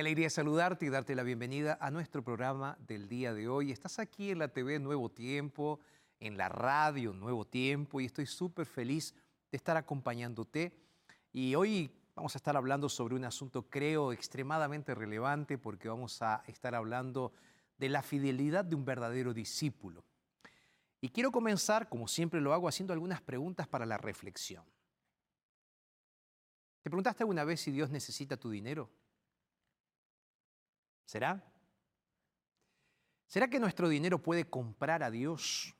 Qué 0.00 0.06
alegría 0.06 0.30
saludarte 0.30 0.86
y 0.86 0.88
darte 0.88 1.14
la 1.14 1.22
bienvenida 1.22 1.76
a 1.78 1.90
nuestro 1.90 2.24
programa 2.24 2.78
del 2.88 3.06
día 3.06 3.34
de 3.34 3.48
hoy. 3.48 3.70
Estás 3.70 3.98
aquí 3.98 4.30
en 4.30 4.38
la 4.38 4.48
TV 4.48 4.78
Nuevo 4.78 5.10
Tiempo, 5.10 5.78
en 6.20 6.38
la 6.38 6.48
radio 6.48 7.12
Nuevo 7.12 7.46
Tiempo 7.46 8.00
y 8.00 8.06
estoy 8.06 8.24
súper 8.24 8.64
feliz 8.64 9.14
de 9.50 9.58
estar 9.58 9.76
acompañándote. 9.76 10.72
Y 11.34 11.54
hoy 11.54 11.90
vamos 12.14 12.34
a 12.34 12.38
estar 12.38 12.56
hablando 12.56 12.88
sobre 12.88 13.14
un 13.14 13.26
asunto 13.26 13.68
creo 13.68 14.14
extremadamente 14.14 14.94
relevante 14.94 15.58
porque 15.58 15.90
vamos 15.90 16.22
a 16.22 16.44
estar 16.46 16.74
hablando 16.74 17.34
de 17.76 17.90
la 17.90 18.00
fidelidad 18.00 18.64
de 18.64 18.76
un 18.76 18.86
verdadero 18.86 19.34
discípulo. 19.34 20.02
Y 21.02 21.10
quiero 21.10 21.30
comenzar, 21.30 21.90
como 21.90 22.08
siempre 22.08 22.40
lo 22.40 22.54
hago, 22.54 22.68
haciendo 22.68 22.94
algunas 22.94 23.20
preguntas 23.20 23.68
para 23.68 23.84
la 23.84 23.98
reflexión. 23.98 24.64
¿Te 26.80 26.88
preguntaste 26.88 27.22
alguna 27.22 27.44
vez 27.44 27.60
si 27.60 27.70
Dios 27.70 27.90
necesita 27.90 28.38
tu 28.38 28.48
dinero? 28.48 28.88
¿Será? 31.10 31.42
¿Será 33.26 33.50
que 33.50 33.58
nuestro 33.58 33.88
dinero 33.88 34.22
puede 34.22 34.48
comprar 34.48 35.02
a 35.02 35.10
Dios? 35.10 35.74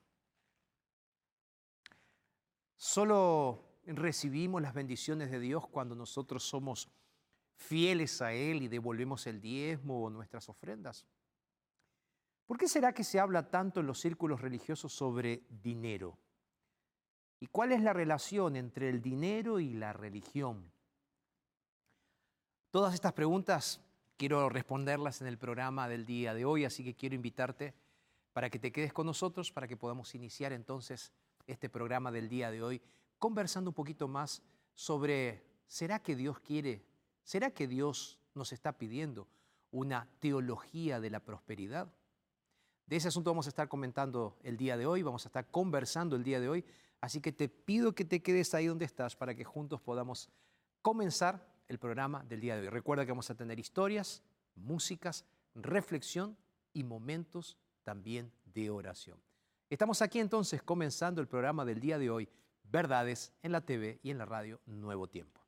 Solo 2.75 3.79
recibimos 3.85 4.61
las 4.61 4.75
bendiciones 4.75 5.31
de 5.31 5.39
Dios 5.39 5.69
cuando 5.69 5.95
nosotros 5.95 6.43
somos 6.43 6.91
fieles 7.55 8.21
a 8.23 8.33
Él 8.33 8.63
y 8.63 8.67
devolvemos 8.67 9.25
el 9.29 9.41
diezmo 9.41 10.03
o 10.03 10.11
nuestras 10.11 10.49
ofrendas. 10.49 11.07
¿Por 12.45 12.59
qué 12.59 12.67
será 12.67 12.93
que 12.93 13.05
se 13.05 13.21
habla 13.21 13.51
tanto 13.51 13.79
en 13.79 13.87
los 13.87 14.01
círculos 14.01 14.41
religiosos 14.41 14.93
sobre 14.93 15.47
dinero? 15.49 16.19
¿Y 17.39 17.47
cuál 17.47 17.71
es 17.71 17.83
la 17.83 17.93
relación 17.93 18.57
entre 18.57 18.89
el 18.89 19.01
dinero 19.01 19.61
y 19.61 19.75
la 19.75 19.93
religión? 19.93 20.73
Todas 22.73 22.95
estas 22.95 23.13
preguntas 23.13 23.81
quiero 24.21 24.51
responderlas 24.51 25.23
en 25.23 25.29
el 25.29 25.39
programa 25.39 25.89
del 25.89 26.05
día 26.05 26.35
de 26.35 26.45
hoy, 26.45 26.67
así 26.67 26.85
que 26.85 26.95
quiero 26.95 27.15
invitarte 27.15 27.73
para 28.35 28.51
que 28.51 28.59
te 28.59 28.71
quedes 28.71 28.93
con 28.93 29.07
nosotros, 29.07 29.51
para 29.51 29.67
que 29.67 29.79
podamos 29.79 30.15
iniciar 30.15 30.53
entonces 30.53 31.11
este 31.47 31.71
programa 31.71 32.13
del 32.13 32.29
día 32.29 32.51
de 32.51 32.63
hoy 32.63 32.83
conversando 33.19 33.71
un 33.71 33.75
poquito 33.75 34.09
más 34.09 34.43
sobre, 34.75 35.43
¿será 35.67 36.01
que 36.01 36.17
Dios 36.17 36.39
quiere? 36.39 36.85
¿Será 37.23 37.51
que 37.53 37.67
Dios 37.67 38.19
nos 38.35 38.53
está 38.53 38.77
pidiendo 38.77 39.27
una 39.71 40.07
teología 40.19 41.01
de 41.01 41.09
la 41.09 41.21
prosperidad? 41.21 41.91
De 42.85 42.97
ese 42.97 43.09
asunto 43.09 43.31
vamos 43.31 43.47
a 43.47 43.49
estar 43.49 43.71
comentando 43.71 44.37
el 44.43 44.59
día 44.59 44.77
de 44.77 44.85
hoy, 44.85 45.01
vamos 45.03 45.25
a 45.25 45.31
estar 45.31 45.51
conversando 45.51 46.17
el 46.17 46.25
día 46.25 46.41
de 46.41 46.51
hoy, 46.51 46.67
así 47.01 47.23
que 47.23 47.33
te 47.33 47.49
pido 47.49 47.95
que 47.95 48.05
te 48.05 48.21
quedes 48.21 48.53
ahí 48.53 48.67
donde 48.67 48.85
estás 48.85 49.17
para 49.17 49.35
que 49.35 49.45
juntos 49.45 49.81
podamos 49.81 50.29
comenzar 50.83 51.49
el 51.71 51.79
programa 51.79 52.25
del 52.25 52.41
día 52.41 52.57
de 52.57 52.63
hoy. 52.63 52.69
Recuerda 52.69 53.07
que 53.07 53.13
vamos 53.13 53.31
a 53.31 53.37
tener 53.37 53.61
historias, 53.61 54.25
músicas, 54.57 55.25
reflexión 55.55 56.37
y 56.73 56.83
momentos 56.83 57.57
también 57.85 58.33
de 58.45 58.71
oración. 58.71 59.19
Estamos 59.71 60.03
aquí 60.03 60.19
entonces 60.19 60.63
comenzando 60.65 61.21
el 61.21 61.29
programa 61.29 61.65
del 61.65 61.81
día 61.81 61.99
de 61.99 62.11
hoy, 62.11 62.29
Verdades 62.65 63.33
en 63.43 63.53
la 63.53 63.61
TV 63.61 64.01
y 64.03 64.11
en 64.11 64.19
la 64.19 64.27
radio 64.27 64.61
Nuevo 64.67 65.09
Tiempo. 65.09 65.41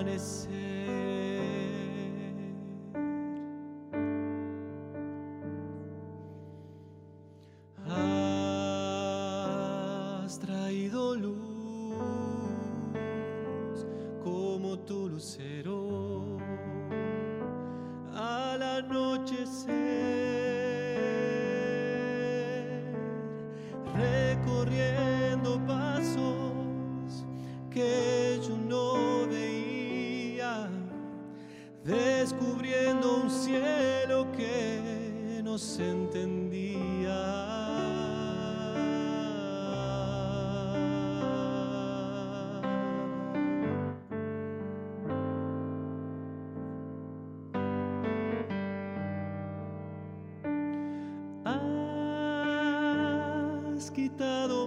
Has 0.00 0.48
traído 10.38 11.14
luz 11.14 11.36
como 14.24 14.78
tu 14.78 15.08
lucero 15.08 15.79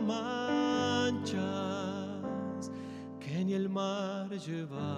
manchas 0.04 1.42
que 3.20 3.44
ni 3.46 3.54
el 3.54 3.70
mar 3.70 4.30
llevaba. 4.30 4.93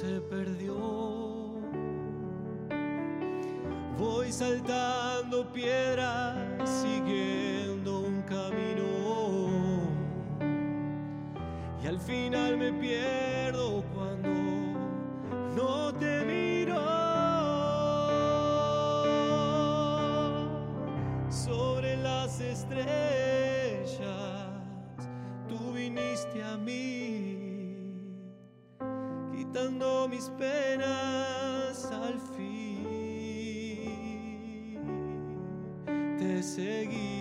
Se 0.00 0.20
perdió. 0.20 0.74
Voy 3.98 4.30
saltando 4.30 5.50
piedras, 5.54 6.36
siguiendo 6.82 8.00
un 8.00 8.20
camino. 8.22 8.84
Y 11.82 11.86
al 11.86 11.98
final 11.98 12.58
me 12.58 12.72
pierdo 12.74 13.82
cuando 13.94 14.28
no 15.56 15.94
te 15.94 16.24
miro. 16.26 16.76
Sobre 21.30 21.96
las 21.96 22.38
estrellas, 22.40 24.00
tú 25.48 25.72
viniste 25.72 26.42
a 26.42 26.58
mí, 26.58 26.95
mis 30.08 30.28
penas 30.38 31.84
al 31.92 32.18
fin. 32.36 32.86
Te 36.18 36.42
seguí. 36.42 37.15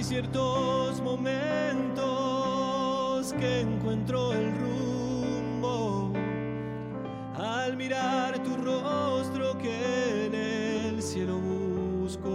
Hay 0.00 0.04
ciertos 0.04 0.98
momentos 1.02 2.00
que 3.34 3.60
encuentro 3.60 4.32
el 4.32 4.50
rumbo 4.58 6.10
al 7.36 7.76
mirar 7.76 8.42
tu 8.42 8.56
rostro 8.56 9.58
que 9.58 10.24
en 10.24 10.34
el 10.34 11.02
cielo 11.02 11.38
busco. 11.38 12.30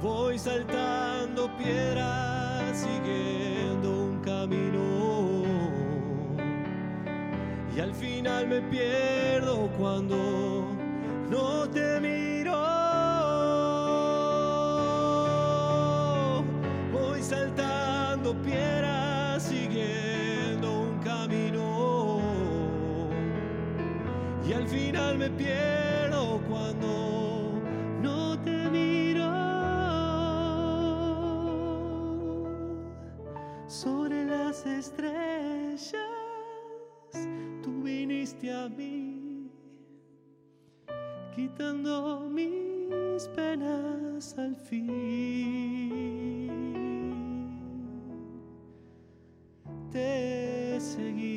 Voy 0.00 0.38
saltando 0.38 1.54
piedras 1.58 2.78
siguiendo 2.78 4.04
un 4.04 4.18
camino 4.20 5.42
y 7.76 7.80
al 7.80 7.92
final 7.92 8.48
me 8.48 8.62
pierdo 8.62 9.68
cuando 9.76 10.41
me 25.22 25.30
pierdo 25.30 26.40
cuando 26.48 27.62
no 28.02 28.36
te 28.42 28.68
miro. 28.70 29.30
Sobre 33.68 34.24
las 34.24 34.66
estrellas 34.66 35.94
tú 37.62 37.82
viniste 37.82 38.52
a 38.52 38.68
mí, 38.68 39.48
quitando 41.36 42.28
mis 42.28 43.28
penas 43.36 44.36
al 44.38 44.56
fin. 44.56 45.52
Te 49.92 50.80
seguí. 50.80 51.31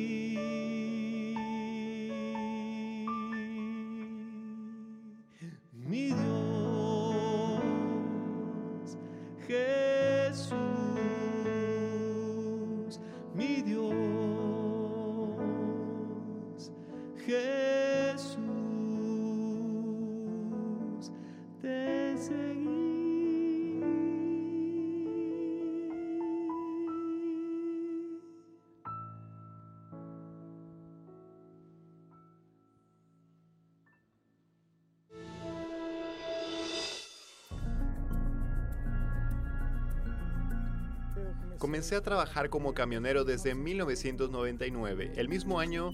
Comencé 41.66 41.96
a 41.96 42.00
trabajar 42.00 42.48
como 42.48 42.74
camionero 42.74 43.24
desde 43.24 43.56
1999, 43.56 45.14
el 45.16 45.28
mismo 45.28 45.58
año 45.58 45.90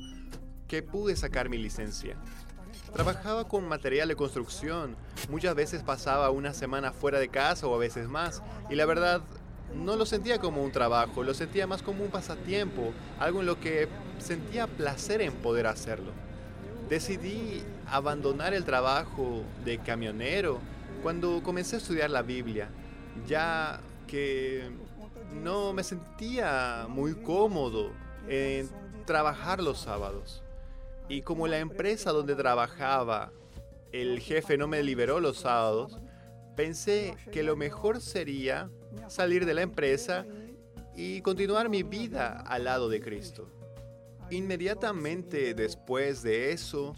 que 0.68 0.82
pude 0.82 1.16
sacar 1.16 1.48
mi 1.48 1.56
licencia. 1.56 2.14
Trabajaba 2.92 3.48
con 3.48 3.66
material 3.66 4.08
de 4.08 4.14
construcción, 4.14 4.96
muchas 5.30 5.54
veces 5.54 5.82
pasaba 5.82 6.28
una 6.28 6.52
semana 6.52 6.92
fuera 6.92 7.18
de 7.18 7.28
casa 7.28 7.66
o 7.66 7.74
a 7.74 7.78
veces 7.78 8.06
más, 8.06 8.42
y 8.68 8.74
la 8.74 8.84
verdad 8.84 9.22
no 9.74 9.96
lo 9.96 10.04
sentía 10.04 10.38
como 10.38 10.62
un 10.62 10.72
trabajo, 10.72 11.22
lo 11.22 11.32
sentía 11.32 11.66
más 11.66 11.80
como 11.80 12.04
un 12.04 12.10
pasatiempo, 12.10 12.92
algo 13.18 13.40
en 13.40 13.46
lo 13.46 13.58
que 13.58 13.88
sentía 14.18 14.66
placer 14.66 15.22
en 15.22 15.32
poder 15.32 15.66
hacerlo. 15.66 16.12
Decidí 16.90 17.62
abandonar 17.86 18.52
el 18.52 18.64
trabajo 18.64 19.42
de 19.64 19.78
camionero 19.78 20.58
cuando 21.02 21.42
comencé 21.42 21.76
a 21.76 21.78
estudiar 21.78 22.10
la 22.10 22.20
Biblia, 22.20 22.68
ya 23.26 23.80
que 24.06 24.70
no 25.32 25.72
me 25.72 25.82
sentía 25.82 26.86
muy 26.88 27.14
cómodo 27.14 27.92
en 28.28 28.68
trabajar 29.04 29.62
los 29.62 29.78
sábados. 29.78 30.42
Y 31.08 31.22
como 31.22 31.48
la 31.48 31.58
empresa 31.58 32.12
donde 32.12 32.34
trabajaba, 32.34 33.32
el 33.92 34.20
jefe 34.20 34.56
no 34.56 34.68
me 34.68 34.82
liberó 34.82 35.20
los 35.20 35.38
sábados, 35.38 35.98
pensé 36.56 37.16
que 37.30 37.42
lo 37.42 37.56
mejor 37.56 38.00
sería 38.00 38.70
salir 39.08 39.46
de 39.46 39.54
la 39.54 39.62
empresa 39.62 40.26
y 40.94 41.20
continuar 41.22 41.68
mi 41.68 41.82
vida 41.82 42.40
al 42.40 42.64
lado 42.64 42.88
de 42.88 43.00
Cristo. 43.00 43.48
Inmediatamente 44.30 45.52
después 45.52 46.22
de 46.22 46.52
eso, 46.52 46.94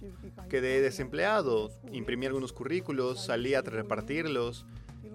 quedé 0.49 0.81
desempleado, 0.81 1.71
imprimí 1.91 2.27
algunos 2.27 2.53
currículos, 2.53 3.25
salí 3.25 3.55
a 3.55 3.63
repartirlos 3.63 4.65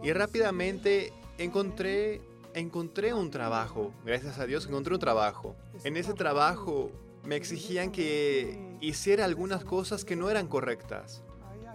y 0.04 0.12
rápidamente 0.12 1.14
encontré, 1.38 2.22
encontré 2.54 3.14
un 3.14 3.32
trabajo. 3.32 3.94
Gracias 4.06 4.40
a 4.40 4.46
Dios 4.46 4.66
encontré 4.66 4.94
un 4.94 5.00
trabajo. 5.00 5.56
En 5.84 5.98
ese 5.98 6.14
trabajo 6.14 6.92
me 7.24 7.36
exigían 7.36 7.92
que 7.92 8.78
hiciera 8.82 9.26
algunas 9.26 9.64
cosas 9.64 10.06
que 10.06 10.16
no 10.16 10.30
eran 10.30 10.48
correctas. 10.48 11.24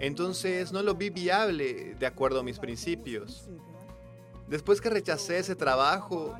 Entonces 0.00 0.72
no 0.72 0.82
lo 0.82 0.94
vi 0.94 1.10
viable 1.10 1.94
de 1.94 2.06
acuerdo 2.06 2.40
a 2.40 2.42
mis 2.42 2.58
principios. 2.58 3.48
Después 4.48 4.80
que 4.80 4.90
rechacé 4.90 5.38
ese 5.38 5.54
trabajo, 5.54 6.36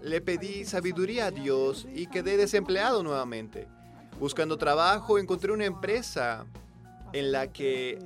le 0.00 0.20
pedí 0.20 0.64
sabiduría 0.64 1.26
a 1.26 1.30
Dios 1.30 1.86
y 1.92 2.06
quedé 2.06 2.36
desempleado 2.36 3.02
nuevamente. 3.02 3.66
Buscando 4.18 4.58
trabajo 4.58 5.18
encontré 5.18 5.52
una 5.52 5.64
empresa 5.64 6.46
en 7.12 7.32
la 7.32 7.52
que 7.52 7.98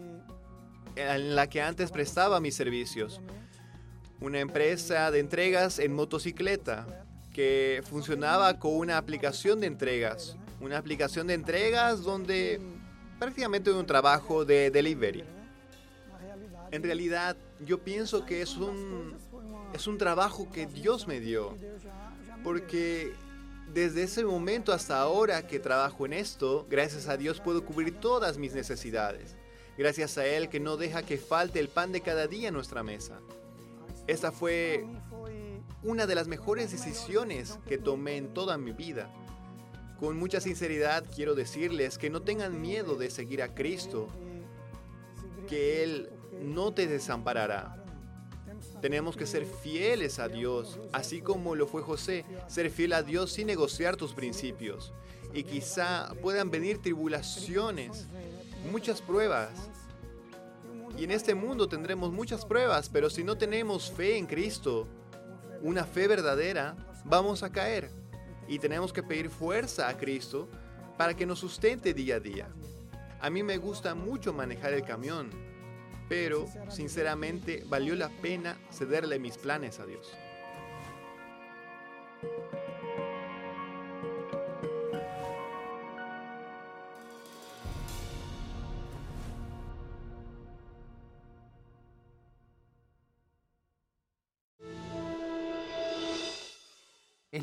en 0.96 1.34
la 1.34 1.48
que 1.48 1.60
antes 1.60 1.90
prestaba 1.90 2.38
mis 2.38 2.54
servicios. 2.54 3.20
Una 4.20 4.40
empresa 4.40 5.10
de 5.10 5.18
entregas 5.18 5.78
en 5.78 5.92
motocicleta 5.92 7.04
que 7.32 7.82
funcionaba 7.88 8.58
con 8.58 8.76
una 8.76 8.96
aplicación 8.96 9.60
de 9.60 9.66
entregas. 9.66 10.36
Una 10.60 10.78
aplicación 10.78 11.26
de 11.26 11.34
entregas 11.34 12.02
donde 12.02 12.60
prácticamente 13.18 13.72
un 13.72 13.86
trabajo 13.86 14.44
de 14.44 14.70
delivery. 14.70 15.24
En 16.70 16.82
realidad, 16.82 17.36
yo 17.60 17.78
pienso 17.78 18.24
que 18.24 18.42
es 18.42 18.56
un, 18.56 19.14
es 19.72 19.86
un 19.86 19.98
trabajo 19.98 20.50
que 20.50 20.66
Dios 20.66 21.06
me 21.06 21.20
dio. 21.20 21.56
Porque 22.42 23.12
desde 23.72 24.04
ese 24.04 24.24
momento 24.24 24.72
hasta 24.72 25.00
ahora 25.00 25.46
que 25.46 25.58
trabajo 25.58 26.06
en 26.06 26.12
esto, 26.12 26.66
gracias 26.70 27.08
a 27.08 27.16
Dios 27.16 27.40
puedo 27.40 27.64
cubrir 27.64 27.98
todas 27.98 28.38
mis 28.38 28.54
necesidades. 28.54 29.36
Gracias 29.76 30.18
a 30.18 30.26
Él 30.26 30.48
que 30.48 30.60
no 30.60 30.76
deja 30.76 31.02
que 31.02 31.18
falte 31.18 31.58
el 31.58 31.68
pan 31.68 31.90
de 31.90 32.00
cada 32.00 32.26
día 32.26 32.48
en 32.48 32.54
nuestra 32.54 32.82
mesa. 32.82 33.18
Esta 34.06 34.32
fue 34.32 34.84
una 35.82 36.06
de 36.06 36.14
las 36.14 36.28
mejores 36.28 36.70
decisiones 36.70 37.58
que 37.66 37.78
tomé 37.78 38.16
en 38.16 38.34
toda 38.34 38.58
mi 38.58 38.72
vida. 38.72 39.10
Con 39.98 40.18
mucha 40.18 40.40
sinceridad 40.40 41.04
quiero 41.14 41.34
decirles 41.34 41.96
que 41.96 42.10
no 42.10 42.20
tengan 42.20 42.60
miedo 42.60 42.96
de 42.96 43.10
seguir 43.10 43.42
a 43.42 43.54
Cristo, 43.54 44.08
que 45.48 45.82
Él 45.82 46.10
no 46.42 46.72
te 46.74 46.86
desamparará. 46.86 47.82
Tenemos 48.82 49.16
que 49.16 49.24
ser 49.24 49.46
fieles 49.46 50.18
a 50.18 50.28
Dios, 50.28 50.78
así 50.92 51.22
como 51.22 51.54
lo 51.54 51.66
fue 51.66 51.82
José, 51.82 52.24
ser 52.48 52.70
fiel 52.70 52.92
a 52.92 53.02
Dios 53.02 53.32
sin 53.32 53.46
negociar 53.46 53.96
tus 53.96 54.12
principios. 54.12 54.92
Y 55.32 55.44
quizá 55.44 56.12
puedan 56.20 56.50
venir 56.50 56.82
tribulaciones, 56.82 58.06
muchas 58.70 59.00
pruebas. 59.00 59.50
Y 60.96 61.04
en 61.04 61.10
este 61.10 61.34
mundo 61.34 61.68
tendremos 61.68 62.12
muchas 62.12 62.44
pruebas, 62.44 62.88
pero 62.88 63.10
si 63.10 63.24
no 63.24 63.36
tenemos 63.36 63.90
fe 63.90 64.16
en 64.16 64.26
Cristo, 64.26 64.86
una 65.60 65.84
fe 65.84 66.06
verdadera, 66.06 66.76
vamos 67.04 67.42
a 67.42 67.50
caer 67.50 67.90
y 68.46 68.58
tenemos 68.58 68.92
que 68.92 69.02
pedir 69.02 69.28
fuerza 69.28 69.88
a 69.88 69.96
Cristo 69.96 70.48
para 70.96 71.14
que 71.14 71.26
nos 71.26 71.40
sustente 71.40 71.94
día 71.94 72.16
a 72.16 72.20
día. 72.20 72.48
A 73.20 73.30
mí 73.30 73.42
me 73.42 73.56
gusta 73.56 73.94
mucho 73.94 74.32
manejar 74.32 74.72
el 74.72 74.84
camión, 74.84 75.30
pero 76.08 76.46
sinceramente 76.68 77.64
valió 77.66 77.96
la 77.96 78.10
pena 78.10 78.56
cederle 78.70 79.18
mis 79.18 79.36
planes 79.36 79.80
a 79.80 79.86
Dios. 79.86 80.12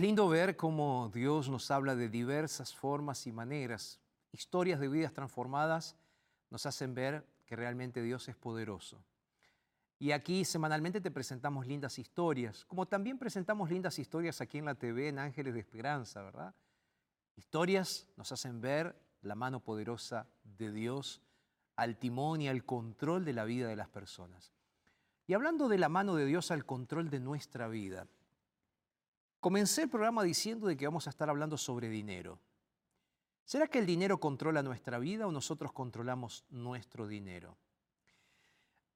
Lindo 0.01 0.27
ver 0.27 0.57
cómo 0.57 1.11
Dios 1.13 1.47
nos 1.47 1.69
habla 1.69 1.95
de 1.95 2.09
diversas 2.09 2.75
formas 2.75 3.27
y 3.27 3.31
maneras. 3.31 3.99
Historias 4.31 4.79
de 4.79 4.87
vidas 4.87 5.13
transformadas 5.13 5.95
nos 6.49 6.65
hacen 6.65 6.95
ver 6.95 7.23
que 7.45 7.55
realmente 7.55 8.01
Dios 8.01 8.27
es 8.27 8.35
poderoso. 8.35 9.03
Y 9.99 10.11
aquí 10.11 10.43
semanalmente 10.43 11.01
te 11.01 11.11
presentamos 11.11 11.67
lindas 11.67 11.99
historias, 11.99 12.65
como 12.65 12.87
también 12.87 13.19
presentamos 13.19 13.69
lindas 13.69 13.99
historias 13.99 14.41
aquí 14.41 14.57
en 14.57 14.65
la 14.65 14.73
TV 14.73 15.09
en 15.09 15.19
Ángeles 15.19 15.53
de 15.53 15.59
Esperanza, 15.59 16.23
¿verdad? 16.23 16.55
Historias 17.35 18.07
nos 18.17 18.31
hacen 18.31 18.59
ver 18.59 18.99
la 19.21 19.35
mano 19.35 19.59
poderosa 19.59 20.27
de 20.43 20.71
Dios 20.71 21.21
al 21.75 21.99
timón 21.99 22.41
y 22.41 22.47
al 22.47 22.65
control 22.65 23.23
de 23.23 23.33
la 23.33 23.45
vida 23.45 23.67
de 23.67 23.75
las 23.75 23.89
personas. 23.89 24.51
Y 25.27 25.35
hablando 25.35 25.69
de 25.69 25.77
la 25.77 25.89
mano 25.89 26.15
de 26.15 26.25
Dios 26.25 26.49
al 26.49 26.65
control 26.65 27.11
de 27.11 27.19
nuestra 27.19 27.67
vida, 27.67 28.07
Comencé 29.41 29.81
el 29.81 29.89
programa 29.89 30.21
diciendo 30.21 30.67
de 30.67 30.77
que 30.77 30.85
vamos 30.85 31.07
a 31.07 31.09
estar 31.09 31.27
hablando 31.27 31.57
sobre 31.57 31.89
dinero. 31.89 32.39
¿Será 33.43 33.65
que 33.65 33.79
el 33.79 33.87
dinero 33.87 34.19
controla 34.19 34.61
nuestra 34.61 34.99
vida 34.99 35.25
o 35.25 35.31
nosotros 35.31 35.73
controlamos 35.73 36.45
nuestro 36.51 37.07
dinero? 37.07 37.57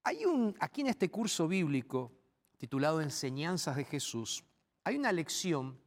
Hay 0.03 0.19
aquí 0.59 0.81
en 0.81 0.87
este 0.87 1.09
curso 1.09 1.47
bíblico 1.47 2.11
titulado 2.57 3.01
Enseñanzas 3.01 3.75
de 3.75 3.85
Jesús, 3.85 4.43
hay 4.83 4.97
una 4.97 5.11
lección 5.11 5.79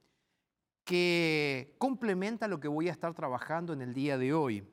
que 0.83 1.77
complementa 1.79 2.49
lo 2.49 2.59
que 2.59 2.67
voy 2.67 2.89
a 2.89 2.93
estar 2.93 3.15
trabajando 3.15 3.73
en 3.73 3.81
el 3.81 3.95
día 3.95 4.19
de 4.19 4.35
hoy. 4.35 4.69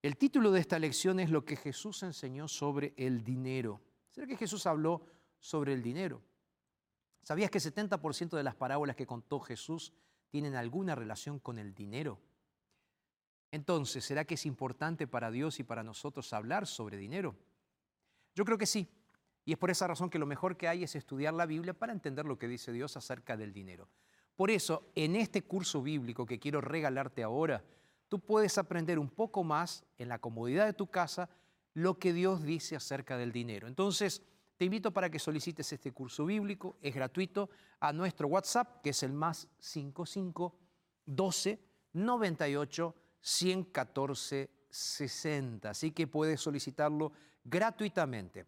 El 0.00 0.16
título 0.16 0.50
de 0.50 0.60
esta 0.60 0.78
lección 0.78 1.20
es 1.20 1.28
lo 1.28 1.44
que 1.44 1.56
Jesús 1.56 2.02
enseñó 2.04 2.48
sobre 2.48 2.94
el 2.96 3.22
dinero. 3.22 3.82
¿Será 4.10 4.26
que 4.26 4.38
Jesús 4.38 4.64
habló 4.64 5.04
sobre 5.38 5.74
el 5.74 5.82
dinero? 5.82 6.22
¿Sabías 7.24 7.50
que 7.50 7.58
70% 7.58 8.36
de 8.36 8.42
las 8.42 8.54
parábolas 8.54 8.96
que 8.96 9.06
contó 9.06 9.40
Jesús 9.40 9.94
tienen 10.28 10.54
alguna 10.54 10.94
relación 10.94 11.38
con 11.38 11.58
el 11.58 11.74
dinero? 11.74 12.20
Entonces, 13.50 14.04
¿será 14.04 14.26
que 14.26 14.34
es 14.34 14.44
importante 14.44 15.06
para 15.06 15.30
Dios 15.30 15.58
y 15.58 15.64
para 15.64 15.82
nosotros 15.82 16.32
hablar 16.34 16.66
sobre 16.66 16.98
dinero? 16.98 17.34
Yo 18.34 18.44
creo 18.44 18.58
que 18.58 18.66
sí. 18.66 18.88
Y 19.46 19.52
es 19.52 19.58
por 19.58 19.70
esa 19.70 19.86
razón 19.86 20.10
que 20.10 20.18
lo 20.18 20.26
mejor 20.26 20.58
que 20.58 20.68
hay 20.68 20.84
es 20.84 20.96
estudiar 20.96 21.32
la 21.32 21.46
Biblia 21.46 21.72
para 21.72 21.92
entender 21.92 22.26
lo 22.26 22.38
que 22.38 22.46
dice 22.46 22.72
Dios 22.72 22.96
acerca 22.96 23.38
del 23.38 23.54
dinero. 23.54 23.88
Por 24.36 24.50
eso, 24.50 24.90
en 24.94 25.16
este 25.16 25.42
curso 25.42 25.82
bíblico 25.82 26.26
que 26.26 26.38
quiero 26.38 26.60
regalarte 26.60 27.22
ahora, 27.22 27.64
tú 28.08 28.20
puedes 28.20 28.58
aprender 28.58 28.98
un 28.98 29.08
poco 29.08 29.44
más 29.44 29.84
en 29.96 30.08
la 30.08 30.18
comodidad 30.18 30.66
de 30.66 30.72
tu 30.74 30.88
casa 30.88 31.30
lo 31.72 31.98
que 31.98 32.12
Dios 32.12 32.42
dice 32.42 32.76
acerca 32.76 33.16
del 33.16 33.32
dinero. 33.32 33.66
Entonces, 33.66 34.22
te 34.56 34.64
invito 34.64 34.92
para 34.92 35.10
que 35.10 35.18
solicites 35.18 35.72
este 35.72 35.92
curso 35.92 36.24
bíblico, 36.24 36.76
es 36.80 36.94
gratuito, 36.94 37.50
a 37.80 37.92
nuestro 37.92 38.28
WhatsApp, 38.28 38.80
que 38.82 38.90
es 38.90 39.02
el 39.02 39.12
más 39.12 39.48
55 39.58 40.54
12 41.06 41.58
98 41.92 42.94
114 43.20 44.50
60. 44.70 45.70
Así 45.70 45.92
que 45.92 46.06
puedes 46.06 46.40
solicitarlo 46.40 47.12
gratuitamente. 47.44 48.46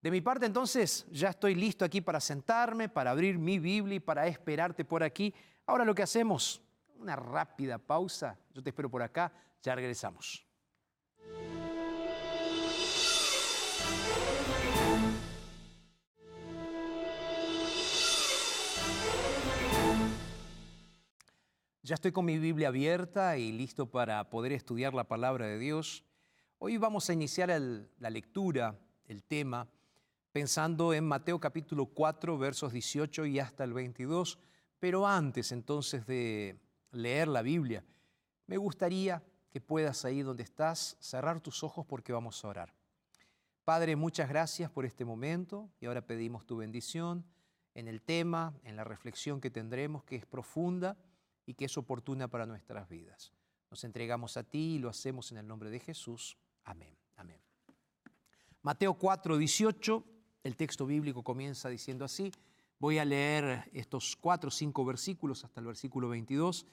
De 0.00 0.10
mi 0.10 0.20
parte, 0.20 0.46
entonces, 0.46 1.06
ya 1.10 1.30
estoy 1.30 1.54
listo 1.54 1.84
aquí 1.84 2.00
para 2.00 2.20
sentarme, 2.20 2.88
para 2.88 3.10
abrir 3.10 3.38
mi 3.38 3.58
Biblia 3.58 3.96
y 3.96 4.00
para 4.00 4.26
esperarte 4.26 4.84
por 4.84 5.02
aquí. 5.02 5.32
Ahora 5.66 5.84
lo 5.84 5.94
que 5.94 6.02
hacemos, 6.02 6.60
una 6.98 7.16
rápida 7.16 7.78
pausa. 7.78 8.38
Yo 8.52 8.62
te 8.62 8.70
espero 8.70 8.90
por 8.90 9.02
acá, 9.02 9.32
ya 9.62 9.74
regresamos. 9.74 10.46
Ya 21.86 21.96
estoy 21.96 22.12
con 22.12 22.24
mi 22.24 22.38
Biblia 22.38 22.68
abierta 22.68 23.36
y 23.36 23.52
listo 23.52 23.90
para 23.90 24.30
poder 24.30 24.52
estudiar 24.52 24.94
la 24.94 25.04
palabra 25.04 25.46
de 25.46 25.58
Dios. 25.58 26.02
Hoy 26.56 26.78
vamos 26.78 27.10
a 27.10 27.12
iniciar 27.12 27.50
la 27.50 28.08
lectura, 28.08 28.80
el 29.04 29.22
tema, 29.22 29.68
pensando 30.32 30.94
en 30.94 31.04
Mateo 31.04 31.38
capítulo 31.38 31.84
4, 31.84 32.38
versos 32.38 32.72
18 32.72 33.26
y 33.26 33.38
hasta 33.38 33.64
el 33.64 33.74
22. 33.74 34.38
Pero 34.78 35.06
antes 35.06 35.52
entonces 35.52 36.06
de 36.06 36.58
leer 36.90 37.28
la 37.28 37.42
Biblia, 37.42 37.84
me 38.46 38.56
gustaría 38.56 39.22
que 39.50 39.60
puedas 39.60 40.06
ahí 40.06 40.22
donde 40.22 40.42
estás 40.42 40.96
cerrar 41.00 41.42
tus 41.42 41.62
ojos 41.62 41.84
porque 41.84 42.14
vamos 42.14 42.42
a 42.42 42.48
orar. 42.48 42.74
Padre, 43.62 43.94
muchas 43.94 44.30
gracias 44.30 44.70
por 44.70 44.86
este 44.86 45.04
momento 45.04 45.68
y 45.80 45.84
ahora 45.84 46.06
pedimos 46.06 46.46
tu 46.46 46.56
bendición 46.56 47.26
en 47.74 47.88
el 47.88 48.00
tema, 48.00 48.54
en 48.62 48.74
la 48.74 48.84
reflexión 48.84 49.38
que 49.38 49.50
tendremos, 49.50 50.02
que 50.04 50.16
es 50.16 50.24
profunda 50.24 50.96
y 51.46 51.54
que 51.54 51.66
es 51.66 51.76
oportuna 51.76 52.28
para 52.28 52.46
nuestras 52.46 52.88
vidas. 52.88 53.32
Nos 53.70 53.84
entregamos 53.84 54.36
a 54.36 54.44
ti 54.44 54.76
y 54.76 54.78
lo 54.78 54.88
hacemos 54.88 55.32
en 55.32 55.38
el 55.38 55.46
nombre 55.46 55.70
de 55.70 55.80
Jesús. 55.80 56.36
Amén. 56.64 56.96
Amén. 57.16 57.40
Mateo 58.62 58.94
4, 58.94 59.36
18 59.36 60.04
El 60.42 60.56
texto 60.56 60.86
bíblico 60.86 61.22
comienza 61.22 61.68
diciendo 61.68 62.04
así. 62.04 62.32
Voy 62.78 62.98
a 62.98 63.04
leer 63.04 63.70
estos 63.72 64.16
cuatro 64.16 64.48
o 64.48 64.50
cinco 64.50 64.84
versículos 64.84 65.44
hasta 65.44 65.60
el 65.60 65.66
versículo 65.66 66.08
22. 66.08 66.66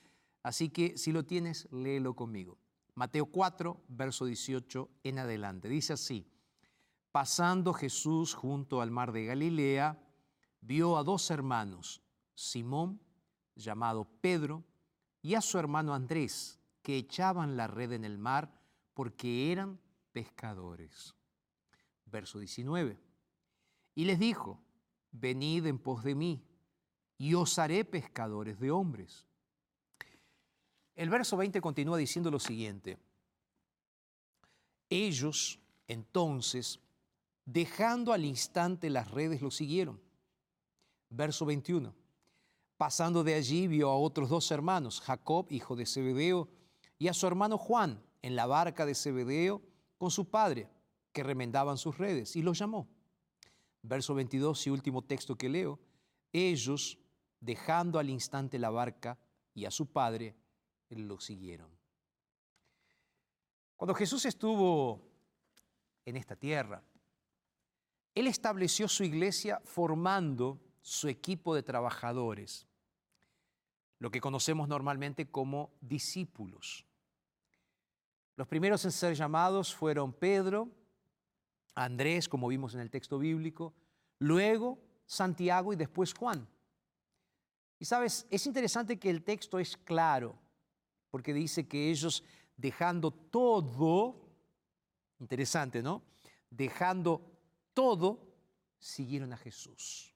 Así 0.44 0.70
que 0.70 0.98
si 0.98 1.12
lo 1.12 1.24
tienes, 1.24 1.68
léelo 1.72 2.16
conmigo. 2.16 2.58
Mateo 2.96 3.26
4, 3.26 3.82
verso 3.88 4.26
18 4.26 4.90
en 5.04 5.20
adelante. 5.20 5.70
Dice 5.70 5.94
así, 5.94 6.28
pasando 7.12 7.74
Jesús 7.74 8.34
junto 8.34 8.82
al 8.82 8.92
mar 8.92 9.12
de 9.12 9.26
Galilea, 9.26 9.98
vio 10.60 10.98
a 10.98 11.04
dos 11.04 11.32
hermanos, 11.32 12.02
Simón, 12.36 13.00
llamado 13.56 14.06
Pedro, 14.22 14.64
y 15.22 15.36
a 15.36 15.42
su 15.42 15.58
hermano 15.58 15.94
Andrés, 15.94 16.60
que 16.82 16.98
echaban 16.98 17.58
la 17.58 17.68
red 17.68 17.92
en 17.92 18.06
el 18.06 18.18
mar 18.18 18.52
porque 18.94 19.52
eran 19.52 19.80
pescadores. 20.12 21.16
Verso 22.06 22.40
19. 22.40 23.00
Y 23.96 24.06
les 24.06 24.20
dijo, 24.20 24.60
venid 25.12 25.66
en 25.66 25.80
pos 25.80 26.04
de 26.04 26.16
mí, 26.16 26.44
y 27.18 27.34
os 27.36 27.60
haré 27.60 27.86
pescadores 27.86 28.60
de 28.60 28.72
hombres. 28.72 29.28
El 30.96 31.10
verso 31.10 31.38
20 31.38 31.62
continúa 31.62 31.98
diciendo 31.98 32.32
lo 32.32 32.40
siguiente. 32.40 32.98
Ellos, 34.90 35.60
entonces, 35.88 36.80
dejando 37.46 38.14
al 38.14 38.26
instante 38.26 38.90
las 38.90 39.10
redes, 39.10 39.42
lo 39.42 39.52
siguieron. 39.52 40.02
Verso 41.10 41.46
21. 41.46 41.94
Pasando 42.82 43.24
de 43.24 43.36
allí 43.36 43.68
vio 43.68 43.92
a 43.92 43.96
otros 43.96 44.28
dos 44.28 44.50
hermanos, 44.50 45.02
Jacob, 45.02 45.46
hijo 45.52 45.76
de 45.76 45.86
Zebedeo, 45.86 46.50
y 46.98 47.10
a 47.10 47.14
su 47.14 47.28
hermano 47.28 47.60
Juan, 47.60 48.04
en 48.24 48.36
la 48.36 48.48
barca 48.48 48.88
de 48.88 48.96
Zebedeo, 48.96 49.62
con 50.00 50.10
su 50.10 50.32
padre, 50.32 50.68
que 51.14 51.22
remendaban 51.22 51.78
sus 51.78 52.00
redes, 52.00 52.36
y 52.36 52.42
los 52.42 52.58
llamó. 52.58 52.90
Verso 53.84 54.16
22 54.16 54.66
y 54.66 54.72
último 54.72 55.04
texto 55.04 55.36
que 55.36 55.48
leo. 55.48 55.78
Ellos, 56.34 56.98
dejando 57.40 58.00
al 58.00 58.10
instante 58.10 58.58
la 58.58 58.72
barca 58.72 59.20
y 59.54 59.66
a 59.66 59.70
su 59.70 59.86
padre, 59.86 60.36
lo 60.90 61.20
siguieron. 61.20 61.70
Cuando 63.76 63.94
Jesús 63.94 64.26
estuvo 64.26 65.08
en 66.04 66.18
esta 66.18 66.36
tierra, 66.36 66.82
Él 68.16 68.26
estableció 68.26 68.88
su 68.88 69.04
iglesia 69.04 69.62
formando 69.66 70.60
su 70.82 71.10
equipo 71.10 71.54
de 71.54 71.62
trabajadores, 71.62 72.68
lo 74.02 74.10
que 74.10 74.20
conocemos 74.20 74.68
normalmente 74.68 75.30
como 75.30 75.70
discípulos. 75.80 76.84
Los 78.36 78.48
primeros 78.48 78.84
en 78.84 78.92
ser 78.92 79.14
llamados 79.14 79.76
fueron 79.76 80.12
Pedro, 80.12 80.70
Andrés, 81.76 82.28
como 82.28 82.48
vimos 82.48 82.74
en 82.74 82.80
el 82.80 82.90
texto 82.90 83.20
bíblico, 83.20 83.76
luego 84.18 84.80
Santiago 85.06 85.72
y 85.72 85.76
después 85.76 86.16
Juan. 86.16 86.50
Y 87.78 87.86
sabes, 87.86 88.26
es 88.32 88.48
interesante 88.48 88.98
que 88.98 89.12
el 89.12 89.24
texto 89.24 89.60
es 89.60 89.78
claro 89.78 90.36
porque 91.12 91.32
dice 91.32 91.68
que 91.68 91.92
ellos 91.92 92.24
dejando 92.58 93.12
todo, 93.12 94.16
interesante, 95.20 95.84
¿no? 95.84 96.02
Dejando 96.50 97.22
todo, 97.76 98.34
siguieron 98.80 99.32
a 99.32 99.38
Jesús. 99.38 100.11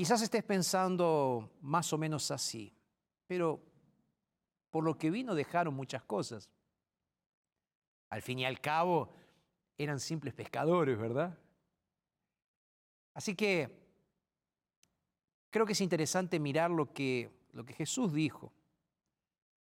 Quizás 0.00 0.22
estés 0.22 0.42
pensando 0.42 1.58
más 1.60 1.92
o 1.92 1.98
menos 1.98 2.30
así, 2.30 2.74
pero 3.26 3.60
por 4.70 4.82
lo 4.82 4.96
que 4.96 5.10
vino 5.10 5.34
dejaron 5.34 5.74
muchas 5.74 6.02
cosas. 6.04 6.48
Al 8.08 8.22
fin 8.22 8.38
y 8.38 8.46
al 8.46 8.62
cabo, 8.62 9.12
eran 9.76 10.00
simples 10.00 10.32
pescadores, 10.32 10.98
¿verdad? 10.98 11.38
Así 13.12 13.34
que 13.34 13.68
creo 15.50 15.66
que 15.66 15.74
es 15.74 15.80
interesante 15.82 16.40
mirar 16.40 16.70
lo 16.70 16.94
que 16.94 17.30
lo 17.52 17.66
que 17.66 17.74
Jesús 17.74 18.10
dijo 18.14 18.54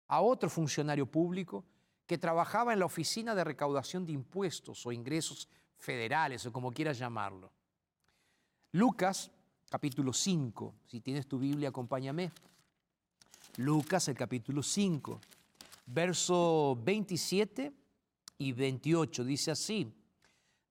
a 0.07 0.21
otro 0.21 0.49
funcionario 0.49 1.05
público 1.05 1.65
que 2.07 2.17
trabajaba 2.17 2.73
en 2.73 2.79
la 2.79 2.87
oficina 2.87 3.35
de 3.35 3.43
recaudación 3.43 4.07
de 4.07 4.13
impuestos 4.13 4.87
o 4.87 4.93
ingresos 4.93 5.49
federales 5.79 6.47
o 6.47 6.53
como 6.53 6.71
quieras 6.71 6.97
llamarlo. 6.97 7.51
Lucas, 8.71 9.33
capítulo 9.73 10.13
5, 10.13 10.75
si 10.85 11.01
tienes 11.01 11.27
tu 11.27 11.39
Biblia, 11.39 11.71
acompáñame. 11.71 12.31
Lucas, 13.57 14.07
el 14.09 14.15
capítulo 14.15 14.63
5, 14.63 15.19
verso 15.87 16.79
27 16.85 17.73
y 18.37 18.53
28, 18.53 19.25
dice 19.25 19.51
así, 19.51 19.91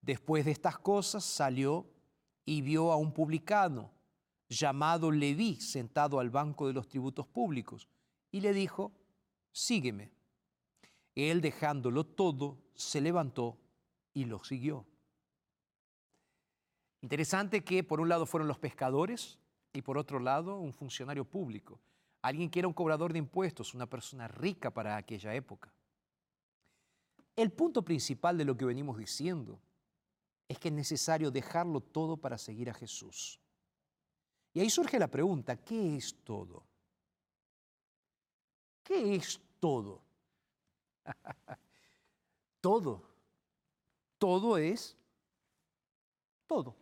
después 0.04 0.46
de 0.46 0.52
estas 0.52 0.78
cosas 0.78 1.26
salió 1.26 1.88
y 2.46 2.62
vio 2.62 2.92
a 2.92 2.96
un 2.96 3.12
publicano 3.12 3.90
llamado 4.48 5.10
Leví, 5.10 5.56
sentado 5.56 6.20
al 6.20 6.30
banco 6.30 6.68
de 6.68 6.74
los 6.74 6.88
tributos 6.88 7.26
públicos, 7.26 7.88
y 8.32 8.42
le 8.42 8.54
dijo, 8.54 8.92
sígueme. 9.52 10.12
Él 11.16 11.42
dejándolo 11.42 12.06
todo, 12.06 12.60
se 12.76 13.02
levantó 13.02 13.58
y 14.14 14.26
lo 14.26 14.44
siguió. 14.44 14.86
Interesante 17.02 17.64
que 17.64 17.84
por 17.84 18.00
un 18.00 18.10
lado 18.10 18.26
fueron 18.26 18.48
los 18.48 18.60
pescadores 18.60 19.40
y 19.74 19.82
por 19.82 19.98
otro 19.98 20.20
lado 20.20 20.58
un 20.58 20.74
funcionario 20.74 21.26
público, 21.26 21.80
alguien 22.22 22.50
que 22.50 22.60
era 22.60 22.68
un 22.68 22.74
cobrador 22.74 23.12
de 23.12 23.20
impuestos, 23.20 23.74
una 23.74 23.88
persona 23.88 24.28
rica 24.28 24.72
para 24.72 24.96
aquella 24.98 25.34
época. 25.34 25.74
El 27.36 27.52
punto 27.52 27.84
principal 27.84 28.38
de 28.38 28.46
lo 28.46 28.56
que 28.56 28.66
venimos 28.66 28.98
diciendo 28.98 29.60
es 30.48 30.60
que 30.60 30.68
es 30.68 30.74
necesario 30.74 31.32
dejarlo 31.32 31.82
todo 31.82 32.18
para 32.18 32.38
seguir 32.38 32.70
a 32.70 32.74
Jesús. 32.74 33.40
Y 34.54 34.60
ahí 34.60 34.70
surge 34.70 35.00
la 35.00 35.08
pregunta, 35.08 35.56
¿qué 35.56 35.96
es 35.96 36.14
todo? 36.24 36.64
¿Qué 38.84 39.16
es 39.16 39.42
todo? 39.60 40.04
todo. 42.62 43.02
Todo 44.18 44.58
es 44.58 44.96
todo. 46.46 46.76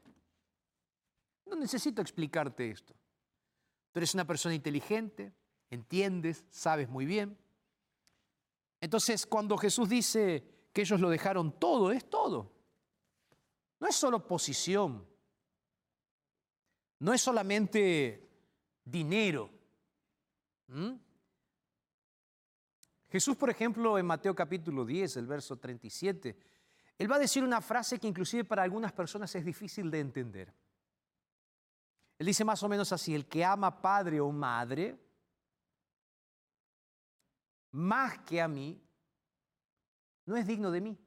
No 1.49 1.55
necesito 1.55 2.01
explicarte 2.01 2.69
esto. 2.69 2.93
Tú 3.91 3.99
eres 3.99 4.13
una 4.13 4.25
persona 4.25 4.53
inteligente, 4.53 5.33
entiendes, 5.69 6.45
sabes 6.49 6.87
muy 6.87 7.05
bien. 7.05 7.37
Entonces, 8.81 9.25
cuando 9.25 9.57
Jesús 9.57 9.89
dice 9.89 10.43
que 10.71 10.81
ellos 10.81 10.99
lo 10.99 11.09
dejaron 11.09 11.59
todo, 11.59 11.91
es 11.91 12.09
todo. 12.09 12.51
No 13.79 13.87
es 13.87 13.95
solo 13.95 14.25
posición, 14.27 15.07
no 16.99 17.13
es 17.13 17.21
solamente 17.21 18.29
dinero. 18.83 19.49
¿Mm? 20.67 20.93
Jesús, 23.09 23.35
por 23.35 23.49
ejemplo, 23.49 23.97
en 23.97 24.05
Mateo 24.05 24.35
capítulo 24.35 24.85
10, 24.85 25.17
el 25.17 25.25
verso 25.25 25.57
37, 25.57 26.37
él 26.97 27.11
va 27.11 27.15
a 27.15 27.19
decir 27.19 27.43
una 27.43 27.61
frase 27.61 27.97
que 27.97 28.07
inclusive 28.07 28.43
para 28.43 28.61
algunas 28.61 28.91
personas 28.91 29.33
es 29.33 29.43
difícil 29.43 29.89
de 29.89 29.99
entender. 29.99 30.53
Él 32.19 32.27
dice 32.27 32.45
más 32.45 32.61
o 32.61 32.69
menos 32.69 32.91
así, 32.91 33.15
el 33.15 33.27
que 33.27 33.43
ama 33.43 33.81
padre 33.81 34.21
o 34.21 34.31
madre, 34.31 34.99
más 37.71 38.19
que 38.19 38.39
a 38.39 38.47
mí, 38.47 38.79
no 40.25 40.37
es 40.37 40.45
digno 40.45 40.69
de 40.69 40.81
mí. 40.81 40.97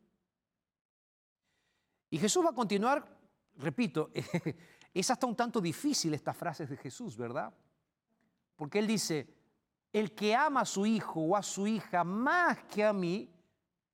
Y 2.11 2.19
Jesús 2.19 2.45
va 2.45 2.51
a 2.51 2.55
continuar, 2.55 3.07
repito, 3.55 4.11
Es 4.95 5.11
hasta 5.11 5.27
un 5.27 5.37
tanto 5.37 5.61
difícil 5.61 6.13
estas 6.13 6.37
frases 6.37 6.69
de 6.69 6.77
Jesús, 6.77 7.17
¿verdad? 7.17 7.53
Porque 8.57 8.79
Él 8.79 8.87
dice, 8.87 9.35
el 9.93 10.15
que 10.15 10.35
ama 10.35 10.61
a 10.61 10.67
su 10.67 10.85
hijo 10.85 11.21
o 11.21 11.37
a 11.37 11.43
su 11.43 11.67
hija 11.67 12.05
más 12.05 12.63
que 12.65 12.85
a 12.85 12.93
mí, 12.93 13.31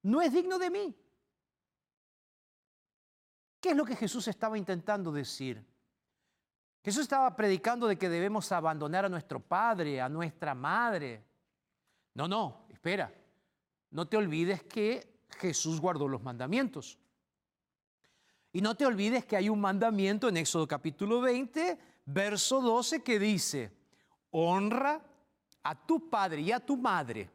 no 0.02 0.20
es 0.20 0.32
digno 0.32 0.58
de 0.58 0.70
mí. 0.70 0.96
¿Qué 3.60 3.70
es 3.70 3.76
lo 3.76 3.84
que 3.84 3.96
Jesús 3.96 4.26
estaba 4.28 4.58
intentando 4.58 5.12
decir? 5.12 5.64
Jesús 6.88 7.02
estaba 7.02 7.36
predicando 7.36 7.86
de 7.86 7.98
que 7.98 8.08
debemos 8.08 8.50
abandonar 8.50 9.04
a 9.04 9.10
nuestro 9.10 9.40
padre, 9.40 10.00
a 10.00 10.08
nuestra 10.08 10.54
madre. 10.54 11.22
No, 12.14 12.26
no, 12.26 12.64
espera. 12.70 13.12
No 13.90 14.08
te 14.08 14.16
olvides 14.16 14.62
que 14.62 15.20
Jesús 15.38 15.82
guardó 15.82 16.08
los 16.08 16.22
mandamientos. 16.22 16.98
Y 18.54 18.62
no 18.62 18.74
te 18.74 18.86
olvides 18.86 19.26
que 19.26 19.36
hay 19.36 19.50
un 19.50 19.60
mandamiento 19.60 20.30
en 20.30 20.38
Éxodo 20.38 20.66
capítulo 20.66 21.20
20, 21.20 21.78
verso 22.06 22.62
12, 22.62 23.02
que 23.02 23.18
dice, 23.18 23.70
honra 24.30 24.98
a 25.64 25.74
tu 25.74 26.08
padre 26.08 26.40
y 26.40 26.52
a 26.52 26.58
tu 26.58 26.78
madre 26.78 27.30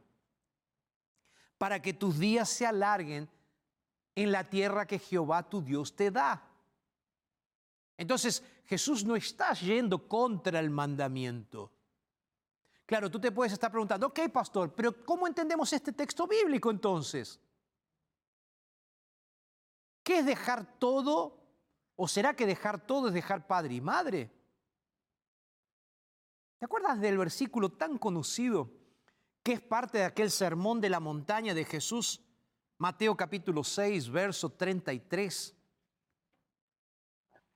para 1.59 1.79
que 1.79 1.93
tus 1.93 2.17
días 2.17 2.49
se 2.49 2.65
alarguen 2.65 3.29
en 4.15 4.31
la 4.31 4.49
tierra 4.49 4.87
que 4.87 4.97
Jehová 4.97 5.47
tu 5.47 5.61
Dios 5.61 5.95
te 5.95 6.09
da. 6.09 6.41
Entonces, 7.95 8.43
Jesús 8.65 9.03
no 9.03 9.15
está 9.15 9.53
yendo 9.53 10.07
contra 10.07 10.59
el 10.59 10.69
mandamiento. 10.69 11.71
Claro, 12.85 13.09
tú 13.09 13.19
te 13.19 13.31
puedes 13.31 13.53
estar 13.53 13.71
preguntando, 13.71 14.07
ok, 14.07 14.29
pastor, 14.31 14.73
pero 14.73 15.03
¿cómo 15.05 15.27
entendemos 15.27 15.71
este 15.73 15.91
texto 15.91 16.27
bíblico 16.27 16.69
entonces? 16.69 17.39
¿Qué 20.03 20.19
es 20.19 20.25
dejar 20.25 20.77
todo 20.79 21.43
¿O 21.95 22.07
será 22.07 22.35
que 22.35 22.45
dejar 22.45 22.85
todo 22.85 23.07
es 23.07 23.13
dejar 23.13 23.45
padre 23.45 23.75
y 23.75 23.81
madre? 23.81 24.31
¿Te 26.57 26.65
acuerdas 26.65 26.99
del 26.99 27.17
versículo 27.17 27.71
tan 27.73 27.97
conocido 27.97 28.71
que 29.43 29.53
es 29.53 29.61
parte 29.61 29.99
de 29.99 30.05
aquel 30.05 30.31
sermón 30.31 30.81
de 30.81 30.89
la 30.89 30.99
montaña 30.99 31.53
de 31.53 31.65
Jesús? 31.65 32.21
Mateo 32.77 33.15
capítulo 33.15 33.63
6, 33.63 34.09
verso 34.09 34.49
33. 34.49 35.55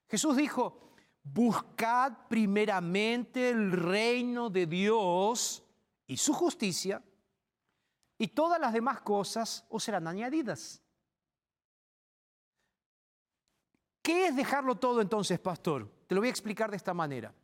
Jesús 0.08 0.36
dijo, 0.36 0.87
buscad 1.22 2.26
primeramente 2.28 3.50
el 3.50 3.72
reino 3.72 4.50
de 4.50 4.66
Dios 4.66 5.62
y 6.06 6.16
su 6.16 6.32
justicia, 6.32 7.02
y 8.18 8.28
todas 8.28 8.60
las 8.60 8.72
demás 8.72 9.00
cosas 9.02 9.64
os 9.68 9.84
serán 9.84 10.06
añadidas. 10.08 10.82
¿Qué 14.02 14.28
es 14.28 14.36
dejarlo 14.36 14.76
todo 14.76 15.00
entonces, 15.00 15.38
pastor? 15.38 15.88
Te 16.06 16.14
lo 16.14 16.20
voy 16.22 16.28
a 16.28 16.30
explicar 16.30 16.70
de 16.70 16.78
esta 16.78 16.94
manera. 16.94 17.34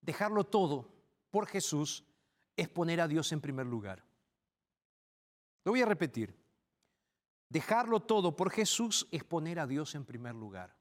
Dejarlo 0.00 0.44
todo 0.44 0.88
por 1.30 1.46
Jesús 1.46 2.04
es 2.56 2.68
poner 2.68 3.00
a 3.00 3.08
Dios 3.08 3.32
en 3.32 3.40
primer 3.40 3.66
lugar. 3.66 4.04
Lo 5.64 5.72
voy 5.72 5.82
a 5.82 5.86
repetir. 5.86 6.38
Dejarlo 7.48 8.00
todo 8.00 8.36
por 8.36 8.50
Jesús 8.50 9.06
es 9.10 9.24
poner 9.24 9.58
a 9.58 9.66
Dios 9.66 9.94
en 9.96 10.04
primer 10.04 10.34
lugar. 10.34 10.76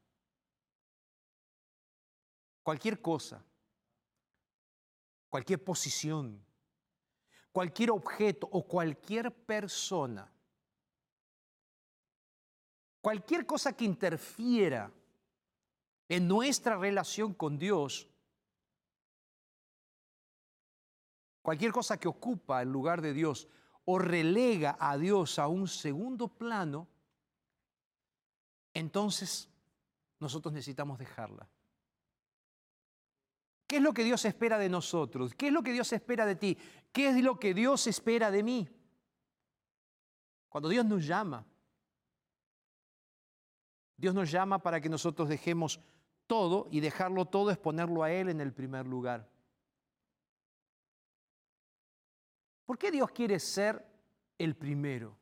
Cualquier 2.66 3.00
cosa, 3.00 3.46
cualquier 5.30 5.64
posición, 5.64 6.44
cualquier 7.52 7.92
objeto 7.92 8.50
o 8.52 8.66
cualquier 8.66 9.32
persona, 9.32 10.28
cualquier 13.02 13.46
cosa 13.46 13.74
que 13.74 13.86
interfiera 13.86 14.92
en 16.10 16.28
nuestra 16.28 16.76
relación 16.76 17.36
con 17.36 17.60
Dios, 17.60 18.10
cualquier 21.44 21.72
cosa 21.72 22.00
que 22.00 22.08
ocupa 22.08 22.64
el 22.64 22.72
lugar 22.72 23.00
de 23.00 23.14
Dios 23.14 23.48
o 23.86 24.00
relega 24.00 24.76
a 24.80 24.98
Dios 24.98 25.38
a 25.38 25.48
un 25.48 25.68
segundo 25.68 26.30
plano, 26.30 26.88
entonces 28.74 29.52
nosotros 30.20 30.52
necesitamos 30.52 30.98
dejarla. 30.98 31.48
¿Qué 33.68 33.78
es 33.78 33.82
lo 33.82 33.94
que 33.94 34.04
Dios 34.04 34.24
espera 34.26 34.58
de 34.58 34.70
nosotros? 34.70 35.34
¿Qué 35.34 35.48
es 35.48 35.54
lo 35.54 35.64
que 35.64 35.74
Dios 35.74 35.92
espera 35.92 36.26
de 36.26 36.36
ti? 36.36 36.58
¿Qué 36.92 37.10
es 37.10 37.24
lo 37.24 37.40
que 37.40 37.54
Dios 37.54 37.88
espera 37.88 38.30
de 38.30 38.44
mí? 38.44 38.70
Cuando 40.50 40.70
Dios 40.70 40.86
nos 40.86 41.06
llama, 41.06 41.46
Dios 43.98 44.14
nos 44.14 44.30
llama 44.30 44.60
para 44.60 44.80
que 44.80 44.90
nosotros 44.90 45.30
dejemos 45.30 45.80
todo 46.28 46.68
y 46.72 46.80
dejarlo 46.80 47.26
todo 47.26 47.50
es 47.52 47.58
ponerlo 47.58 48.04
a 48.04 48.12
Él 48.12 48.30
en 48.30 48.42
el 48.42 48.54
primer 48.54 48.86
lugar. 48.86 49.30
¿Por 52.66 52.78
qué 52.78 52.92
Dios 52.92 53.12
quiere 53.12 53.40
ser 53.40 53.86
el 54.38 54.56
primero? 54.56 55.18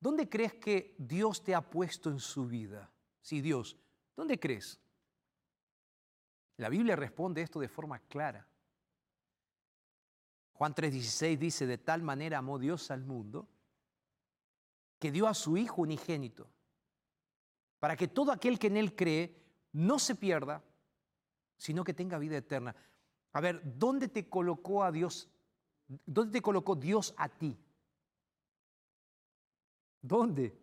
¿Dónde 0.00 0.28
crees 0.28 0.54
que 0.54 0.94
Dios 0.98 1.42
te 1.42 1.54
ha 1.54 1.62
puesto 1.62 2.10
en 2.10 2.18
su 2.18 2.46
vida? 2.46 2.90
Sí, 3.22 3.40
Dios, 3.40 3.78
¿dónde 4.16 4.38
crees? 4.38 4.80
La 6.56 6.68
Biblia 6.68 6.96
responde 6.96 7.42
esto 7.42 7.60
de 7.60 7.68
forma 7.68 7.98
clara. 7.98 8.46
Juan 10.52 10.74
3:16 10.74 11.38
dice, 11.38 11.66
de 11.66 11.78
tal 11.78 12.02
manera 12.02 12.38
amó 12.38 12.58
Dios 12.58 12.90
al 12.90 13.04
mundo 13.04 13.48
que 14.98 15.10
dio 15.10 15.26
a 15.26 15.34
su 15.34 15.56
Hijo 15.56 15.82
unigénito, 15.82 16.48
para 17.78 17.96
que 17.96 18.08
todo 18.08 18.32
aquel 18.32 18.58
que 18.58 18.68
en 18.68 18.76
Él 18.76 18.94
cree 18.94 19.36
no 19.72 19.98
se 19.98 20.14
pierda, 20.14 20.62
sino 21.58 21.84
que 21.84 21.92
tenga 21.92 22.18
vida 22.18 22.36
eterna. 22.36 22.74
A 23.32 23.40
ver, 23.40 23.60
¿dónde 23.64 24.08
te 24.08 24.28
colocó 24.28 24.84
a 24.84 24.92
Dios? 24.92 25.28
¿Dónde 25.86 26.32
te 26.32 26.42
colocó 26.42 26.76
Dios 26.76 27.12
a 27.18 27.28
ti? 27.28 27.58
¿Dónde? 30.00 30.56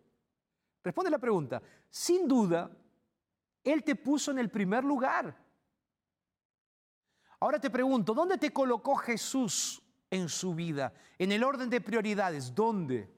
Responde 0.82 1.10
la 1.10 1.18
pregunta. 1.18 1.62
Sin 1.90 2.26
duda, 2.26 2.70
Él 3.64 3.84
te 3.84 3.94
puso 3.94 4.30
en 4.30 4.38
el 4.38 4.50
primer 4.50 4.84
lugar. 4.84 5.36
Ahora 7.40 7.60
te 7.60 7.70
pregunto, 7.70 8.14
¿dónde 8.14 8.38
te 8.38 8.52
colocó 8.52 8.94
Jesús 8.96 9.82
en 10.10 10.28
su 10.28 10.54
vida? 10.54 10.92
En 11.18 11.32
el 11.32 11.42
orden 11.42 11.68
de 11.68 11.80
prioridades, 11.80 12.54
¿dónde? 12.54 13.12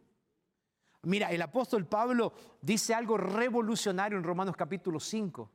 Mira, 1.02 1.30
el 1.30 1.42
apóstol 1.42 1.86
Pablo 1.86 2.32
dice 2.60 2.94
algo 2.94 3.18
revolucionario 3.18 4.16
en 4.16 4.24
Romanos 4.24 4.56
capítulo 4.56 4.98
5, 4.98 5.50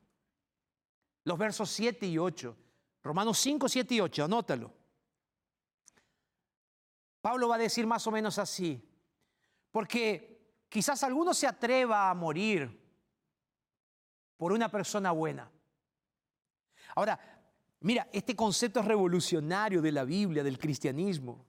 los 1.24 1.38
versos 1.38 1.70
7 1.72 2.06
y 2.06 2.18
8. 2.18 2.56
Romanos 3.02 3.40
5, 3.40 3.68
7 3.68 3.96
y 3.96 4.02
8, 4.02 4.26
anótalo. 4.26 4.72
Pablo 7.22 7.48
va 7.48 7.56
a 7.56 7.60
decir 7.60 7.88
más 7.88 8.06
o 8.08 8.12
menos 8.12 8.38
así, 8.38 8.88
porque 9.72 10.64
quizás 10.70 11.04
alguno 11.04 11.34
se 11.34 11.48
atreva 11.48 12.10
a 12.10 12.14
morir 12.14 12.79
por 14.40 14.54
una 14.54 14.72
persona 14.72 15.12
buena. 15.12 15.52
Ahora, 16.96 17.20
mira, 17.82 18.08
este 18.14 18.38
concepto 18.38 18.80
es 18.80 18.86
revolucionario 18.86 19.82
de 19.82 19.92
la 19.92 20.06
Biblia, 20.06 20.46
del 20.46 20.58
cristianismo. 20.58 21.46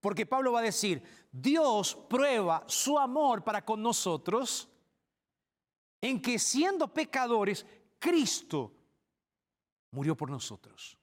Porque 0.00 0.24
Pablo 0.24 0.52
va 0.52 0.60
a 0.60 0.62
decir, 0.62 1.02
Dios 1.32 1.96
prueba 2.08 2.62
su 2.68 2.96
amor 2.96 3.42
para 3.42 3.64
con 3.64 3.82
nosotros 3.82 4.68
en 6.00 6.22
que 6.22 6.38
siendo 6.38 6.86
pecadores, 6.94 7.66
Cristo 7.98 8.72
murió 9.90 10.16
por 10.16 10.30
nosotros. 10.30 10.96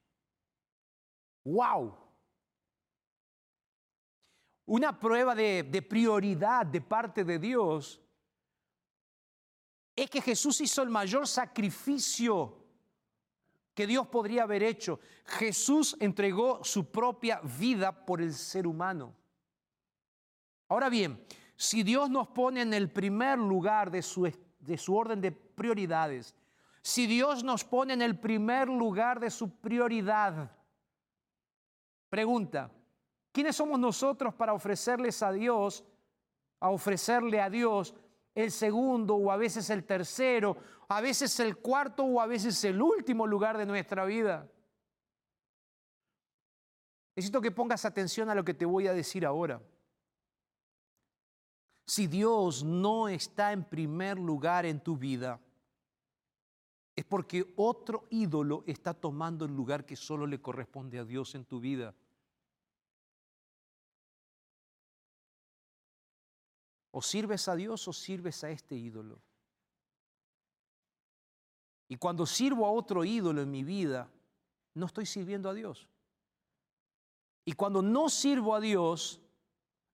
¡Wow! 1.43 1.98
Una 4.67 4.98
prueba 4.98 5.36
de, 5.36 5.63
de, 5.63 5.82
prioridad 5.82 6.65
de 6.65 6.80
parte 6.80 7.26
de 7.26 7.38
Dios 7.39 8.02
es 9.97 10.12
que 10.12 10.21
Jesús 10.21 10.62
hizo 10.62 10.83
el 10.83 10.89
mayor 10.89 11.27
sacrificio 11.27 12.55
que 13.73 13.88
Dios 13.88 14.07
podría 14.07 14.43
haber 14.43 14.62
hecho. 14.62 14.99
Jesús 15.25 15.97
entregó 15.99 16.63
su 16.63 16.91
propia 16.91 17.41
vida 17.41 18.05
por 18.05 18.21
el 18.21 18.33
ser 18.36 18.67
humano. 18.67 19.15
Ahora 20.67 20.89
bien, 20.89 21.25
si 21.55 21.81
Dios 21.81 22.12
nos 22.12 22.27
pone 22.27 22.62
en 22.62 22.75
el 22.75 22.91
primer 22.91 23.39
lugar 23.39 23.89
de 23.89 24.03
su, 24.03 24.31
de 24.60 24.77
su 24.77 24.95
orden 24.95 25.19
de 25.19 25.31
prioridades, 25.31 26.36
si 26.83 27.07
Dios 27.07 27.43
nos 27.43 27.63
pone 27.63 27.93
en 27.93 28.03
el 28.03 28.19
primer 28.19 28.67
lugar 28.67 29.19
de 29.19 29.31
su 29.31 29.49
prioridad, 29.49 30.51
pregunta, 32.07 32.69
¿quiénes 33.31 33.55
somos 33.55 33.79
nosotros 33.79 34.36
para 34.36 34.53
ofrecerles 34.53 35.23
a 35.23 35.31
Dios, 35.31 35.83
a 36.60 36.69
ofrecerle 36.69 37.41
a 37.41 37.49
Dios 37.49 37.95
el 38.38 38.52
segundo 38.52 39.15
o 39.15 39.32
a 39.32 39.38
veces 39.38 39.67
el 39.71 39.84
tercero, 39.84 40.58
a 40.88 41.02
veces 41.02 41.39
el 41.39 41.58
cuarto 41.58 42.04
o 42.04 42.21
a 42.21 42.28
veces 42.28 42.63
el 42.65 42.80
último 42.80 43.26
lugar 43.26 43.58
de 43.58 43.65
nuestra 43.65 44.06
vida? 44.06 44.47
Necesito 47.15 47.41
que 47.41 47.50
pongas 47.50 47.84
atención 47.84 48.30
a 48.30 48.36
lo 48.36 48.45
que 48.45 48.54
te 48.54 48.65
voy 48.65 48.86
a 48.86 48.93
decir 48.93 49.26
ahora. 49.26 49.60
Si 51.88 52.06
Dios 52.06 52.63
no 52.63 53.08
está 53.08 53.54
en 53.54 53.63
primer 53.63 54.19
lugar 54.19 54.67
en 54.67 54.82
tu 54.82 54.95
vida, 54.95 55.39
es 56.95 57.06
porque 57.06 57.54
otro 57.56 58.06
ídolo 58.12 58.63
está 58.67 58.93
tomando 58.93 59.45
el 59.45 59.56
lugar 59.56 59.84
que 59.84 59.95
solo 59.95 60.28
le 60.28 60.39
corresponde 60.39 61.00
a 61.00 61.06
Dios 61.06 61.34
en 61.34 61.45
tu 61.45 61.60
vida. 61.60 61.95
O 66.97 67.01
sirves 67.03 67.47
a 67.47 67.55
Dios 67.55 67.88
o 67.88 67.93
sirves 67.93 68.43
a 68.43 68.49
este 68.49 68.73
ídolo. 68.75 69.21
Y 71.88 71.95
cuando 71.97 72.25
sirvo 72.25 72.65
a 72.65 72.71
otro 72.71 73.05
ídolo 73.05 73.39
en 73.43 73.51
mi 73.51 73.63
vida, 73.63 74.10
no 74.73 74.88
estoy 74.88 75.05
sirviendo 75.05 75.47
a 75.47 75.53
Dios. 75.53 75.88
Y 77.45 77.51
cuando 77.51 77.83
no 77.83 78.10
sirvo 78.10 78.55
a 78.55 78.60
Dios, 78.60 79.21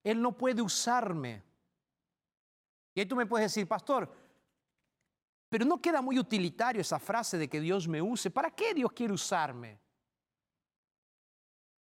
Él 0.02 0.22
no 0.22 0.32
puede 0.32 0.62
usarme. 0.62 1.42
Y 2.94 3.00
ahí 3.00 3.06
tú 3.06 3.16
me 3.16 3.26
puedes 3.26 3.52
decir, 3.52 3.68
pastor, 3.68 4.10
pero 5.50 5.66
no 5.66 5.82
queda 5.82 6.00
muy 6.00 6.18
utilitario 6.18 6.80
esa 6.80 6.98
frase 6.98 7.36
de 7.36 7.50
que 7.50 7.60
Dios 7.60 7.86
me 7.86 8.00
use. 8.00 8.30
¿Para 8.30 8.50
qué 8.50 8.72
Dios 8.72 8.90
quiere 8.92 9.12
usarme? 9.12 9.78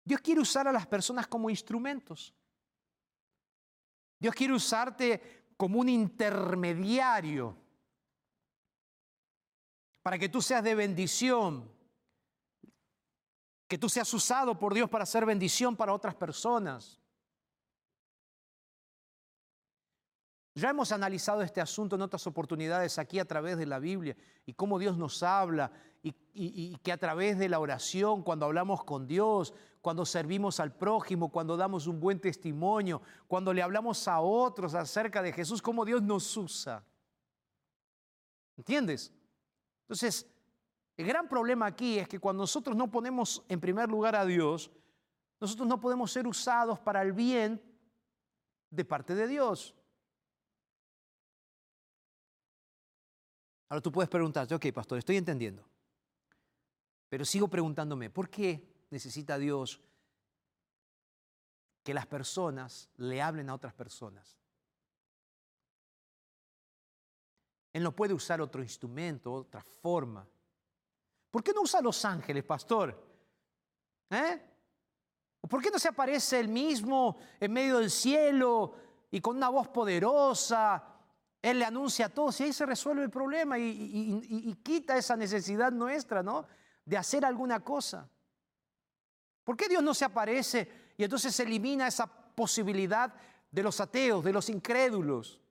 Dios 0.04 0.22
quiere 0.22 0.42
usar 0.42 0.68
a 0.68 0.72
las 0.72 0.88
personas 0.88 1.28
como 1.28 1.52
instrumentos. 1.52 2.34
Dios 4.20 4.34
quiere 4.34 4.54
usarte 4.54 5.44
como 5.58 5.80
un 5.80 5.90
intermediario 5.90 7.58
para 10.02 10.18
que 10.18 10.30
tú 10.30 10.42
seas 10.42 10.64
de 10.64 10.76
bendición, 10.76 11.70
que 13.68 13.78
tú 13.78 13.90
seas 13.90 14.14
usado 14.14 14.58
por 14.58 14.74
Dios 14.74 14.90
para 14.90 15.04
hacer 15.04 15.26
bendición 15.26 15.76
para 15.76 15.94
otras 15.94 16.16
personas. 16.16 17.03
Ya 20.56 20.70
hemos 20.70 20.92
analizado 20.92 21.42
este 21.42 21.62
asunto 21.62 21.96
en 21.96 22.04
otras 22.04 22.28
oportunidades 22.28 23.00
aquí 23.00 23.18
a 23.18 23.26
través 23.26 23.58
de 23.58 23.66
la 23.66 23.80
Biblia 23.80 24.16
y 24.46 24.54
cómo 24.54 24.78
Dios 24.78 24.98
nos 24.98 25.24
habla 25.24 25.72
y, 26.04 26.78
que 26.78 26.92
a 26.92 26.98
través 26.98 27.40
de 27.40 27.50
la 27.50 27.60
oración, 27.60 28.24
cuando 28.24 28.46
hablamos 28.46 28.84
con 28.84 29.08
Dios, 29.08 29.54
cuando 29.82 30.06
servimos 30.06 30.60
al 30.60 30.76
prójimo, 30.76 31.32
cuando 31.32 31.58
damos 31.58 31.88
un 31.88 32.00
buen 32.00 32.20
testimonio, 32.20 33.02
cuando 33.28 33.52
le 33.52 33.64
hablamos 33.64 34.08
a 34.08 34.20
otros 34.20 34.76
acerca 34.76 35.24
de 35.24 35.34
Jesús, 35.34 35.62
cómo 35.62 35.86
Dios 35.86 36.04
nos 36.04 36.38
usa. 36.38 36.84
¿Entiendes? 38.56 39.12
Entonces, 39.82 40.28
el 40.98 41.08
gran 41.08 41.28
problema 41.28 41.66
aquí 41.66 41.98
es 41.98 42.08
que 42.08 42.20
cuando 42.20 42.44
nosotros 42.44 42.76
no 42.76 42.92
ponemos 42.92 43.44
en 43.50 43.60
primer 43.60 43.90
lugar 43.90 44.16
a 44.16 44.26
Dios, 44.26 44.70
nosotros 45.40 45.68
no 45.68 45.80
podemos 45.80 46.12
ser 46.12 46.28
usados 46.28 46.80
para 46.80 47.02
el 47.02 47.12
bien 47.12 47.60
de 48.70 48.86
parte 48.86 49.16
de 49.16 49.28
Dios. 49.28 49.74
Ahora 53.74 53.82
tú 53.82 53.92
puedes 53.92 54.08
preguntarte, 54.08 54.54
ok, 54.54 54.72
pastor, 54.72 55.00
estoy 55.00 55.18
entendiendo. 55.18 55.68
Pero 57.10 57.26
sigo 57.26 57.48
preguntándome, 57.48 58.12
¿por 58.12 58.30
qué 58.30 58.86
necesita 58.92 59.36
Dios 59.40 59.82
que 61.82 61.92
las 61.92 62.06
personas 62.06 62.92
le 62.98 63.20
hablen 63.20 63.50
a 63.50 63.56
otras 63.56 63.74
personas? 63.74 64.38
Él 67.74 67.82
no 67.82 67.96
puede 67.96 68.14
usar 68.14 68.40
otro 68.42 68.62
instrumento, 68.62 69.34
otra 69.34 69.64
forma. 69.64 70.24
¿Por 71.32 71.44
qué 71.44 71.52
no 71.52 71.62
usa 71.62 71.82
los 71.82 72.06
ángeles, 72.06 72.44
pastor? 72.44 73.04
¿Eh? 74.12 74.42
¿Por 75.50 75.64
qué 75.64 75.72
no 75.72 75.80
se 75.80 75.88
aparece 75.88 76.40
él 76.40 76.48
mismo 76.48 77.18
en 77.40 77.52
medio 77.52 77.80
del 77.80 77.90
cielo 77.90 78.76
y 79.10 79.20
con 79.20 79.36
una 79.38 79.50
voz 79.50 79.68
poderosa 79.70 80.93
él 81.44 81.60
le 81.60 81.66
anuncia 81.66 82.06
a 82.06 82.10
todos 82.10 82.40
y 82.40 82.46
ahí 82.46 82.54
se 82.54 82.66
resuelve 82.66 83.04
el 83.04 83.10
problema 83.10 83.60
y, 83.60 84.58
quita 84.64 84.98
esa 84.98 85.18
necesidad 85.18 85.74
nuestra, 85.74 86.24
¿no? 86.24 86.48
De 86.86 86.96
hacer 86.96 87.26
alguna 87.26 87.60
cosa. 87.60 88.10
¿Por 89.44 89.58
qué 89.58 89.68
Dios 89.68 89.84
no 89.84 89.94
se 89.94 90.06
aparece 90.06 90.94
y 90.96 91.04
entonces 91.04 91.38
elimina 91.42 91.86
esa 91.86 92.08
posibilidad 92.08 93.14
de 93.52 93.62
los 93.62 93.82
ateos, 93.82 94.24
de 94.24 94.32
los 94.32 94.48
incrédulos? 94.48 95.42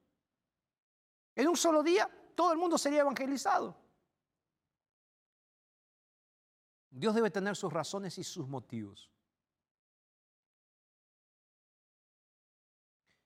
En 1.36 1.46
un 1.46 1.58
solo 1.58 1.82
día 1.82 2.10
todo 2.34 2.52
el 2.52 2.58
mundo 2.58 2.78
sería 2.78 3.00
evangelizado. 3.00 3.76
Dios 6.88 7.14
debe 7.14 7.30
tener 7.30 7.54
sus 7.54 7.70
razones 7.70 8.16
y 8.16 8.24
sus 8.24 8.48
motivos. 8.48 9.10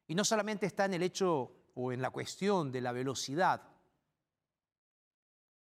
Y 0.08 0.16
no 0.16 0.24
solamente 0.24 0.66
está 0.66 0.86
en 0.86 0.94
el 0.94 1.04
hecho 1.04 1.52
o 1.78 1.92
en 1.92 2.00
la 2.00 2.10
cuestión 2.10 2.72
de 2.72 2.80
la 2.80 2.92
velocidad, 2.92 3.62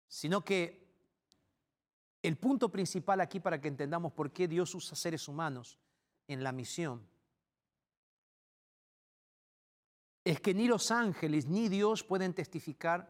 sino 0.07 0.45
que 0.45 0.87
el 2.23 2.37
punto 2.38 2.71
principal 2.71 3.21
aquí 3.21 3.40
para 3.40 3.61
que 3.61 3.69
entendamos 3.69 4.12
por 4.12 4.33
qué 4.33 4.47
Dios 4.47 4.75
usa 4.75 4.97
seres 4.97 5.27
humanos 5.27 5.79
en 6.29 6.42
la 6.45 6.53
misión 6.53 7.07
es 10.25 10.40
que 10.40 10.55
ni 10.55 10.66
los 10.66 10.90
ángeles 10.90 11.47
ni 11.47 11.69
Dios 11.69 12.03
pueden 12.03 12.35
testificar 12.35 13.09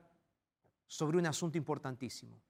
sobre 0.86 1.18
un 1.18 1.26
asunto 1.26 1.56
importantísimo. 1.58 2.40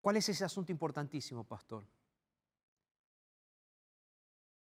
¿Cuál 0.00 0.16
es 0.16 0.28
ese 0.28 0.44
asunto 0.44 0.72
importantísimo, 0.72 1.44
pastor? 1.44 1.84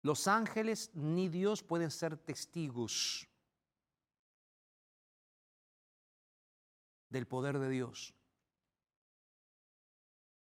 Los 0.06 0.28
ángeles 0.28 0.92
ni 0.94 1.28
Dios 1.28 1.64
pueden 1.64 1.90
ser 1.90 2.16
testigos 2.16 3.26
del 7.08 7.26
poder 7.26 7.58
de 7.58 7.68
Dios. 7.68 8.14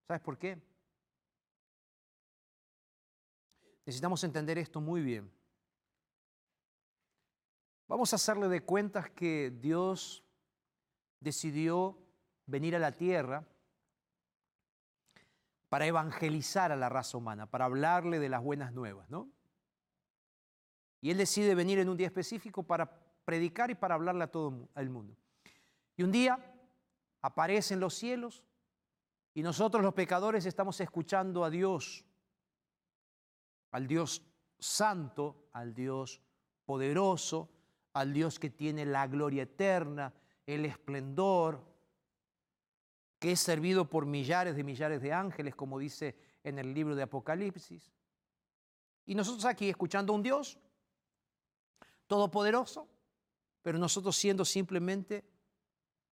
¿Sabes 0.09 0.21
por 0.21 0.37
qué? 0.37 0.61
Necesitamos 3.85 4.25
entender 4.25 4.57
esto 4.57 4.81
muy 4.81 5.01
bien. 5.01 5.31
Vamos 7.87 8.11
a 8.11 8.17
hacerle 8.17 8.49
de 8.49 8.61
cuentas 8.61 9.09
que 9.11 9.51
Dios 9.51 10.21
decidió 11.21 11.97
venir 12.45 12.75
a 12.75 12.79
la 12.79 12.91
tierra 12.91 13.47
para 15.69 15.85
evangelizar 15.85 16.73
a 16.73 16.75
la 16.75 16.89
raza 16.89 17.17
humana, 17.17 17.49
para 17.49 17.63
hablarle 17.63 18.19
de 18.19 18.27
las 18.27 18.43
buenas 18.43 18.73
nuevas, 18.73 19.09
¿no? 19.09 19.29
Y 21.05 21.11
Él 21.11 21.19
decide 21.19 21.53
venir 21.53 21.77
en 21.77 21.87
un 21.87 21.97
día 21.97 22.07
específico 22.07 22.63
para 22.63 22.89
predicar 23.23 23.69
y 23.69 23.75
para 23.75 23.93
hablarle 23.93 24.23
a 24.23 24.31
todo 24.31 24.67
el 24.73 24.89
mundo. 24.89 25.15
Y 25.95 26.01
un 26.01 26.11
día 26.11 26.39
aparece 27.21 27.75
en 27.75 27.79
los 27.79 27.93
cielos 27.93 28.43
y 29.35 29.43
nosotros 29.43 29.83
los 29.83 29.93
pecadores 29.93 30.47
estamos 30.47 30.81
escuchando 30.81 31.45
a 31.45 31.51
Dios, 31.51 32.03
al 33.69 33.85
Dios 33.85 34.23
santo, 34.57 35.47
al 35.51 35.75
Dios 35.75 36.23
poderoso, 36.65 37.51
al 37.93 38.11
Dios 38.11 38.39
que 38.39 38.49
tiene 38.49 38.83
la 38.83 39.05
gloria 39.05 39.43
eterna, 39.43 40.11
el 40.47 40.65
esplendor, 40.65 41.63
que 43.19 43.33
es 43.33 43.39
servido 43.39 43.87
por 43.87 44.07
millares 44.07 44.55
de 44.55 44.63
millares 44.63 45.03
de 45.03 45.13
ángeles, 45.13 45.53
como 45.53 45.77
dice 45.77 46.15
en 46.43 46.57
el 46.57 46.73
libro 46.73 46.95
de 46.95 47.03
Apocalipsis. 47.03 47.93
Y 49.05 49.13
nosotros 49.13 49.45
aquí 49.45 49.69
escuchando 49.69 50.11
a 50.11 50.15
un 50.15 50.23
Dios 50.23 50.57
todopoderoso, 52.07 52.87
pero 53.61 53.77
nosotros 53.77 54.15
siendo 54.15 54.45
simplemente 54.45 55.25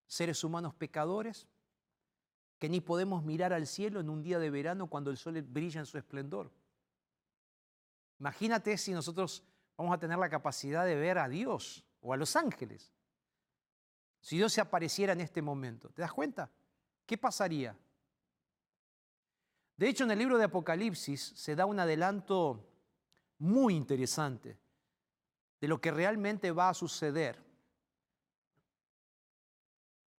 seres 0.08 0.43
humanos 0.43 0.73
pecadores, 0.73 1.47
que 2.60 2.69
ni 2.69 2.82
podemos 2.82 3.23
mirar 3.23 3.53
al 3.53 3.67
cielo 3.67 3.99
en 3.99 4.10
un 4.10 4.23
día 4.23 4.39
de 4.39 4.49
verano 4.49 4.88
cuando 4.88 5.12
el 5.12 5.17
sol 5.17 5.41
brilla 5.41 5.79
en 5.79 5.86
su 5.86 5.97
esplendor. 5.97 6.51
Imagínate 8.19 8.77
si 8.77 8.93
nosotros 8.93 9.43
vamos 9.75 9.93
a 9.93 9.99
tener 9.99 10.17
la 10.17 10.29
capacidad 10.29 10.86
de 10.86 10.95
ver 10.95 11.17
a 11.17 11.27
Dios 11.27 11.84
o 11.99 12.13
a 12.13 12.17
los 12.17 12.36
ángeles. 12.36 12.91
Si 14.21 14.38
Dios 14.38 14.53
se 14.53 14.62
apareciera 14.62 15.12
en 15.13 15.19
este 15.21 15.41
momento, 15.41 15.89
¿te 15.89 16.01
das 16.01 16.13
cuenta? 16.13 16.49
¿Qué 17.06 17.17
pasaría? 17.17 17.77
De 19.75 19.89
hecho, 19.89 20.06
en 20.06 20.12
el 20.12 20.19
libro 20.19 20.38
de 20.38 20.45
Apocalipsis 20.45 21.34
se 21.36 21.56
da 21.56 21.65
un 21.65 21.79
adelanto 21.79 22.65
muy 23.39 23.75
interesante 23.75 24.58
de 25.63 25.69
lo 25.69 25.80
que 25.80 25.91
realmente 25.91 26.52
va 26.52 26.67
a 26.67 26.73
suceder. 26.73 27.41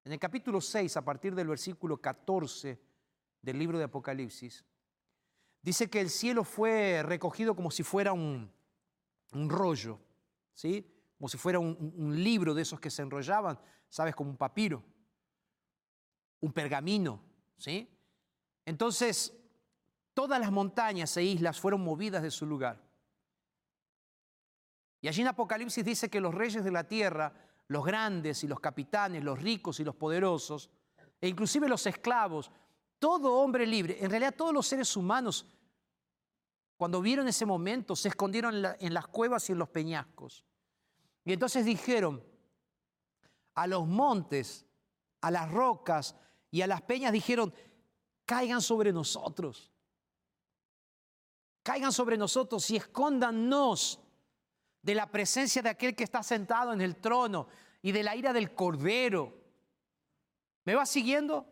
En 0.02 0.12
el 0.12 0.18
capítulo 0.18 0.58
6, 0.58 0.96
a 0.96 1.04
partir 1.04 1.34
del 1.34 1.48
versículo 1.48 2.00
14 2.00 2.80
del 3.42 3.58
libro 3.58 3.76
de 3.76 3.84
Apocalipsis, 3.84 4.64
dice 5.60 5.90
que 5.90 6.00
el 6.00 6.08
cielo 6.08 6.44
fue 6.44 7.02
recogido 7.02 7.54
como 7.54 7.70
si 7.70 7.82
fuera 7.82 8.14
un, 8.14 8.50
rollo, 9.34 10.00
¿sí? 10.54 10.90
como 11.18 11.28
si 11.28 11.36
fuera 11.36 11.58
un, 11.58 11.92
un 11.94 12.24
libro 12.24 12.54
de 12.54 12.62
esos 12.62 12.80
que 12.80 12.88
se 12.88 13.02
enrollaban, 13.02 13.60
¿sabes? 13.90 14.14
Como 14.14 14.30
un 14.30 14.38
papiro, 14.38 14.82
un 16.40 16.54
pergamino. 16.54 17.20
¿sí? 17.58 17.86
Entonces, 18.64 19.36
todas 20.14 20.40
las 20.40 20.50
montañas 20.50 21.14
e 21.18 21.22
islas 21.22 21.60
fueron 21.60 21.82
movidas 21.82 22.22
de 22.22 22.30
su 22.30 22.46
lugar. 22.46 22.93
Y 25.04 25.08
allí 25.08 25.20
en 25.20 25.28
Apocalipsis 25.28 25.84
dice 25.84 26.08
que 26.08 26.18
los 26.18 26.34
reyes 26.34 26.64
de 26.64 26.70
la 26.70 26.88
tierra, 26.88 27.30
los 27.68 27.84
grandes 27.84 28.42
y 28.42 28.48
los 28.48 28.58
capitanes, 28.58 29.22
los 29.22 29.38
ricos 29.38 29.78
y 29.78 29.84
los 29.84 29.94
poderosos, 29.94 30.70
e 31.20 31.28
inclusive 31.28 31.68
los 31.68 31.86
esclavos, 31.86 32.50
todo 32.98 33.34
hombre 33.34 33.66
libre, 33.66 34.02
en 34.02 34.08
realidad 34.08 34.34
todos 34.34 34.54
los 34.54 34.66
seres 34.66 34.96
humanos, 34.96 35.46
cuando 36.78 37.02
vieron 37.02 37.28
ese 37.28 37.44
momento, 37.44 37.94
se 37.94 38.08
escondieron 38.08 38.64
en, 38.80 38.94
las 38.94 39.06
cuevas 39.08 39.46
y 39.50 39.52
en 39.52 39.58
los 39.58 39.68
peñascos. 39.68 40.42
Y 41.26 41.34
entonces 41.34 41.66
dijeron 41.66 42.24
a 43.56 43.66
los 43.66 43.86
montes, 43.86 44.64
a 45.20 45.30
las 45.30 45.52
rocas 45.52 46.16
y 46.50 46.62
a 46.62 46.66
las 46.66 46.80
peñas, 46.80 47.12
dijeron, 47.12 47.52
caigan 48.24 48.62
sobre 48.62 48.90
nosotros, 48.90 49.70
caigan 51.62 51.92
sobre 51.92 52.16
nosotros 52.16 52.70
y 52.70 52.76
escóndanos 52.76 54.00
de 54.84 54.94
la 54.94 55.10
presencia 55.10 55.62
de 55.62 55.70
aquel 55.70 55.96
que 55.96 56.04
está 56.04 56.22
sentado 56.22 56.72
en 56.74 56.82
el 56.82 56.96
trono 56.96 57.48
y 57.80 57.90
de 57.90 58.02
la 58.02 58.14
ira 58.14 58.34
del 58.34 58.54
cordero. 58.54 59.34
¿Me 60.64 60.74
va 60.74 60.84
siguiendo? 60.84 61.46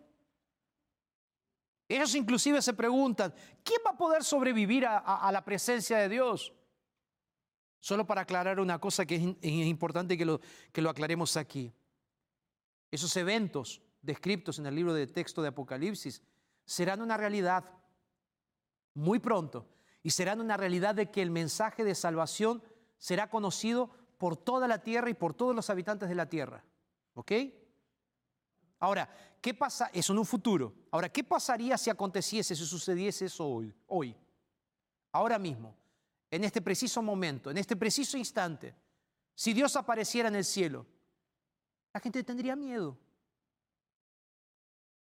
Ellos 1.88 2.14
inclusive 2.14 2.60
se 2.60 2.74
preguntan, 2.74 3.34
¿quién 3.64 3.80
va 3.86 3.92
a 3.92 3.96
poder 3.96 4.22
sobrevivir 4.22 4.84
a, 4.86 5.30
la 5.32 5.44
presencia 5.44 5.96
de 5.96 6.10
Dios? 6.10 6.52
Solo 7.80 8.06
para 8.06 8.20
aclarar 8.20 8.60
una 8.60 8.78
cosa 8.78 9.06
que 9.06 9.14
es, 9.16 9.22
importante 9.50 10.16
que 10.18 10.26
lo, 10.26 10.40
que 10.70 10.82
lo 10.82 10.90
aclaremos 10.90 11.36
aquí. 11.38 11.72
Esos 12.90 13.16
eventos 13.16 13.80
descritos 14.02 14.58
en 14.58 14.66
el 14.66 14.74
libro 14.74 14.92
de 14.92 15.06
texto 15.06 15.40
de 15.40 15.48
Apocalipsis 15.48 16.22
serán 16.66 17.00
una 17.00 17.16
realidad 17.16 17.64
muy 18.92 19.18
pronto 19.18 19.68
y 20.02 20.10
serán 20.10 20.40
una 20.40 20.58
realidad 20.58 20.94
de 20.94 21.10
que 21.10 21.22
el 21.22 21.30
mensaje 21.30 21.82
de 21.82 21.94
salvación 21.94 22.62
será 23.02 23.28
conocido 23.28 23.90
por 24.16 24.36
toda 24.36 24.68
la 24.68 24.78
tierra 24.78 25.10
y 25.10 25.14
por 25.14 25.34
todos 25.34 25.56
los 25.56 25.68
habitantes 25.70 26.08
de 26.08 26.14
la 26.14 26.28
tierra. 26.28 26.62
¿Ok? 27.14 27.32
Ahora, 28.78 29.10
¿qué 29.40 29.54
pasa? 29.54 29.90
Eso 29.92 30.12
en 30.12 30.20
un 30.20 30.24
futuro. 30.24 30.72
Ahora, 30.92 31.08
¿qué 31.08 31.24
pasaría 31.24 31.76
si 31.76 31.90
aconteciese, 31.90 32.54
si 32.54 32.64
sucediese 32.64 33.24
eso 33.24 33.44
hoy? 33.44 33.74
Hoy. 33.88 34.16
Ahora 35.10 35.36
mismo. 35.36 35.74
En 36.30 36.44
este 36.44 36.62
preciso 36.62 37.02
momento, 37.02 37.50
en 37.50 37.58
este 37.58 37.74
preciso 37.74 38.16
instante. 38.16 38.72
Si 39.34 39.52
Dios 39.52 39.74
apareciera 39.74 40.28
en 40.28 40.36
el 40.36 40.44
cielo, 40.44 40.86
la 41.92 41.98
gente 41.98 42.22
tendría 42.22 42.54
miedo. 42.54 42.96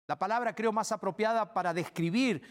La 0.06 0.18
palabra 0.18 0.54
creo 0.54 0.72
más 0.72 0.90
apropiada 0.90 1.52
para 1.52 1.74
describir 1.74 2.42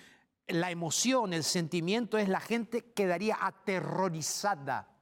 la 0.48 0.70
emoción, 0.70 1.34
el 1.34 1.44
sentimiento 1.44 2.20
es 2.20 2.30
la 2.30 2.40
gente 2.40 2.94
quedaría 2.94 3.36
aterrorizada. 3.42 4.99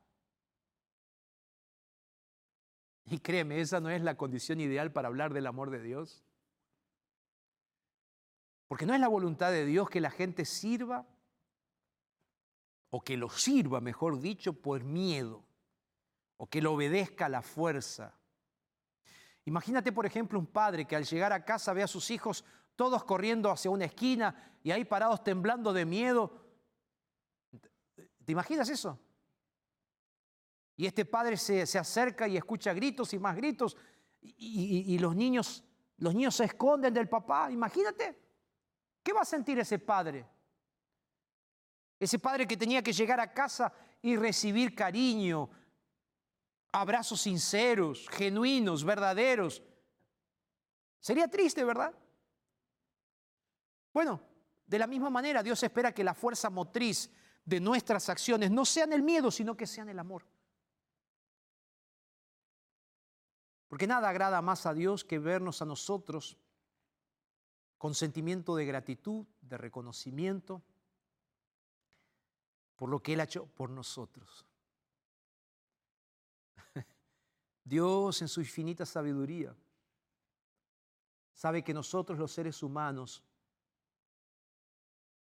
Y 3.12 3.20
créeme, 3.20 3.62
esa 3.62 3.80
no 3.80 3.90
es 3.90 4.02
la 4.02 4.18
condición 4.18 4.60
ideal 4.60 4.92
para 4.92 5.08
hablar 5.08 5.34
del 5.34 5.48
amor 5.48 5.70
de 5.70 5.82
Dios. 5.82 6.24
Porque 8.68 8.86
no 8.86 8.94
es 8.94 9.00
la 9.00 9.08
voluntad 9.08 9.52
de 9.52 9.66
Dios 9.66 9.90
que 9.90 10.02
la 10.02 10.12
gente 10.12 10.44
sirva, 10.44 11.08
o 12.90 13.02
que 13.02 13.16
lo 13.16 13.30
sirva, 13.30 13.80
mejor 13.80 14.20
dicho, 14.20 14.54
por 14.54 14.84
miedo, 14.84 15.46
o 16.36 16.48
que 16.48 16.62
lo 16.62 16.74
obedezca 16.74 17.28
a 17.28 17.30
la 17.30 17.42
fuerza. 17.42 18.14
Imagínate, 19.46 19.94
por 19.94 20.06
ejemplo, 20.06 20.38
un 20.38 20.48
padre 20.48 20.86
que 20.86 20.96
al 20.98 21.06
llegar 21.06 21.32
a 21.32 21.46
casa 21.46 21.72
ve 21.72 21.84
a 21.84 21.88
sus 21.88 22.12
hijos 22.12 22.44
todos 22.76 23.06
corriendo 23.06 23.50
hacia 23.50 23.72
una 23.72 23.86
esquina 23.86 24.54
y 24.64 24.72
ahí 24.72 24.84
parados 24.84 25.24
temblando 25.24 25.72
de 25.72 25.86
miedo. 25.86 26.46
¿Te 28.26 28.34
imaginas 28.34 28.70
eso? 28.70 29.00
Y 30.78 30.86
este 30.86 31.06
padre 31.06 31.36
se, 31.38 31.64
acerca 31.78 32.28
y 32.28 32.38
escucha 32.38 32.72
gritos 32.72 33.12
y 33.14 33.20
más 33.20 33.36
gritos 33.36 33.76
y, 34.22 34.94
y, 34.94 35.00
los, 35.00 35.16
niños, 35.16 35.64
los 35.98 36.14
niños 36.14 36.36
se 36.36 36.46
esconden 36.46 36.94
del 36.94 37.10
papá. 37.10 37.52
Imagínate. 37.52 38.16
¿Qué 39.04 39.12
va 39.12 39.22
a 39.22 39.26
sentir 39.26 39.58
ese 39.58 39.80
padre? 39.80 40.26
Ese 42.00 42.20
padre 42.20 42.48
que 42.48 42.56
tenía 42.56 42.84
que 42.84 42.94
llegar 42.94 43.20
a 43.20 43.34
casa 43.34 43.74
y 44.04 44.16
recibir 44.16 44.76
cariño, 44.76 45.50
abrazos 46.72 47.22
sinceros, 47.22 48.08
genuinos, 48.10 48.84
verdaderos. 48.84 49.64
Sería 51.00 51.28
triste, 51.28 51.64
¿verdad? 51.64 51.94
Bueno, 53.92 54.22
de 54.68 54.78
la 54.78 54.86
misma 54.86 55.10
manera 55.10 55.42
Dios 55.42 55.64
espera 55.64 55.92
que 55.92 56.04
la 56.04 56.14
fuerza 56.14 56.52
motriz 56.52 57.10
de 57.44 57.60
nuestras 57.60 58.10
acciones 58.10 58.52
no 58.52 58.64
sean 58.64 58.94
el 58.94 59.02
miedo, 59.02 59.32
sino 59.32 59.58
que 59.58 59.66
sean 59.66 59.90
el 59.90 59.98
amor. 59.98 60.24
Porque 63.68 63.88
nada 63.88 64.10
agrada 64.10 64.42
más 64.42 64.66
a 64.66 64.74
Dios 64.74 65.04
que 65.04 65.20
vernos 65.20 65.62
a 65.62 65.66
nosotros 65.66 66.38
con 67.78 67.94
sentimiento 67.94 68.56
de 68.56 68.66
gratitud, 68.66 69.26
de 69.42 69.58
reconocimiento 69.58 70.62
por 72.76 72.90
lo 72.90 73.02
que 73.02 73.14
Él 73.14 73.20
ha 73.20 73.24
hecho 73.24 73.46
por 73.48 73.70
nosotros. 73.70 74.46
Dios 77.66 78.22
en 78.22 78.28
su 78.28 78.40
infinita 78.40 78.86
sabiduría 78.86 79.56
sabe 81.34 81.64
que 81.64 81.74
nosotros 81.74 82.18
los 82.18 82.32
seres 82.32 82.64
humanos 82.64 83.24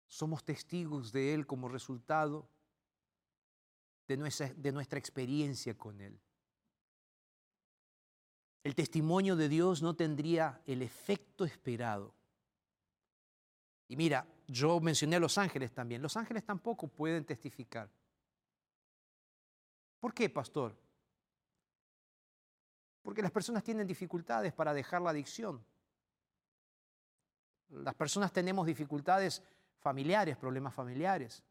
somos 0.06 0.44
testigos 0.44 1.12
de 1.12 1.32
Él 1.32 1.46
como 1.46 1.68
resultado 1.68 2.48
de 4.08 4.16
nuestra, 4.16 4.52
de 4.52 4.72
nuestra 4.72 4.98
experiencia 4.98 5.76
con 5.76 6.00
Él. 6.00 6.20
El 8.64 8.74
testimonio 8.74 9.34
de 9.36 9.48
Dios 9.48 9.82
no 9.82 9.94
tendría 9.94 10.60
el 10.66 10.82
efecto 10.82 11.44
esperado. 11.44 12.14
Y 13.88 13.96
mira, 13.96 14.26
yo 14.46 14.80
mencioné 14.80 15.16
a 15.16 15.20
los 15.20 15.36
ángeles 15.36 15.72
también. 15.72 16.00
Los 16.00 16.16
ángeles 16.16 16.44
tampoco 16.44 16.88
pueden 16.88 17.24
testificar. 17.24 17.90
¿Por 19.98 20.14
qué, 20.14 20.30
pastor? 20.30 20.76
Porque 23.02 23.22
las 23.22 23.32
personas 23.32 23.64
tienen 23.64 23.86
dificultades 23.86 24.52
para 24.52 24.72
dejar 24.72 25.02
la 25.02 25.10
adicción. 25.10 25.64
Las 27.68 27.94
personas 27.94 28.32
tenemos 28.32 28.66
dificultades 28.66 29.42
familiares, 29.78 30.36
problemas 30.36 30.74
familiares. 30.74 31.42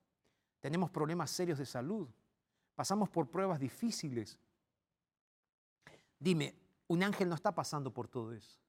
Tenemos 0.60 0.90
problemas 0.92 1.30
serios 1.30 1.60
de 1.60 1.66
salud. 1.66 2.08
Pasamos 2.76 3.10
por 3.10 3.30
pruebas 3.30 3.60
difíciles. 3.60 4.40
Dime, 6.18 6.56
un 6.92 7.04
ángel 7.04 7.30
no 7.30 7.36
está 7.36 7.56
pasando 7.56 7.94
por 7.94 8.10
todo 8.10 8.34
eso. 8.34 8.60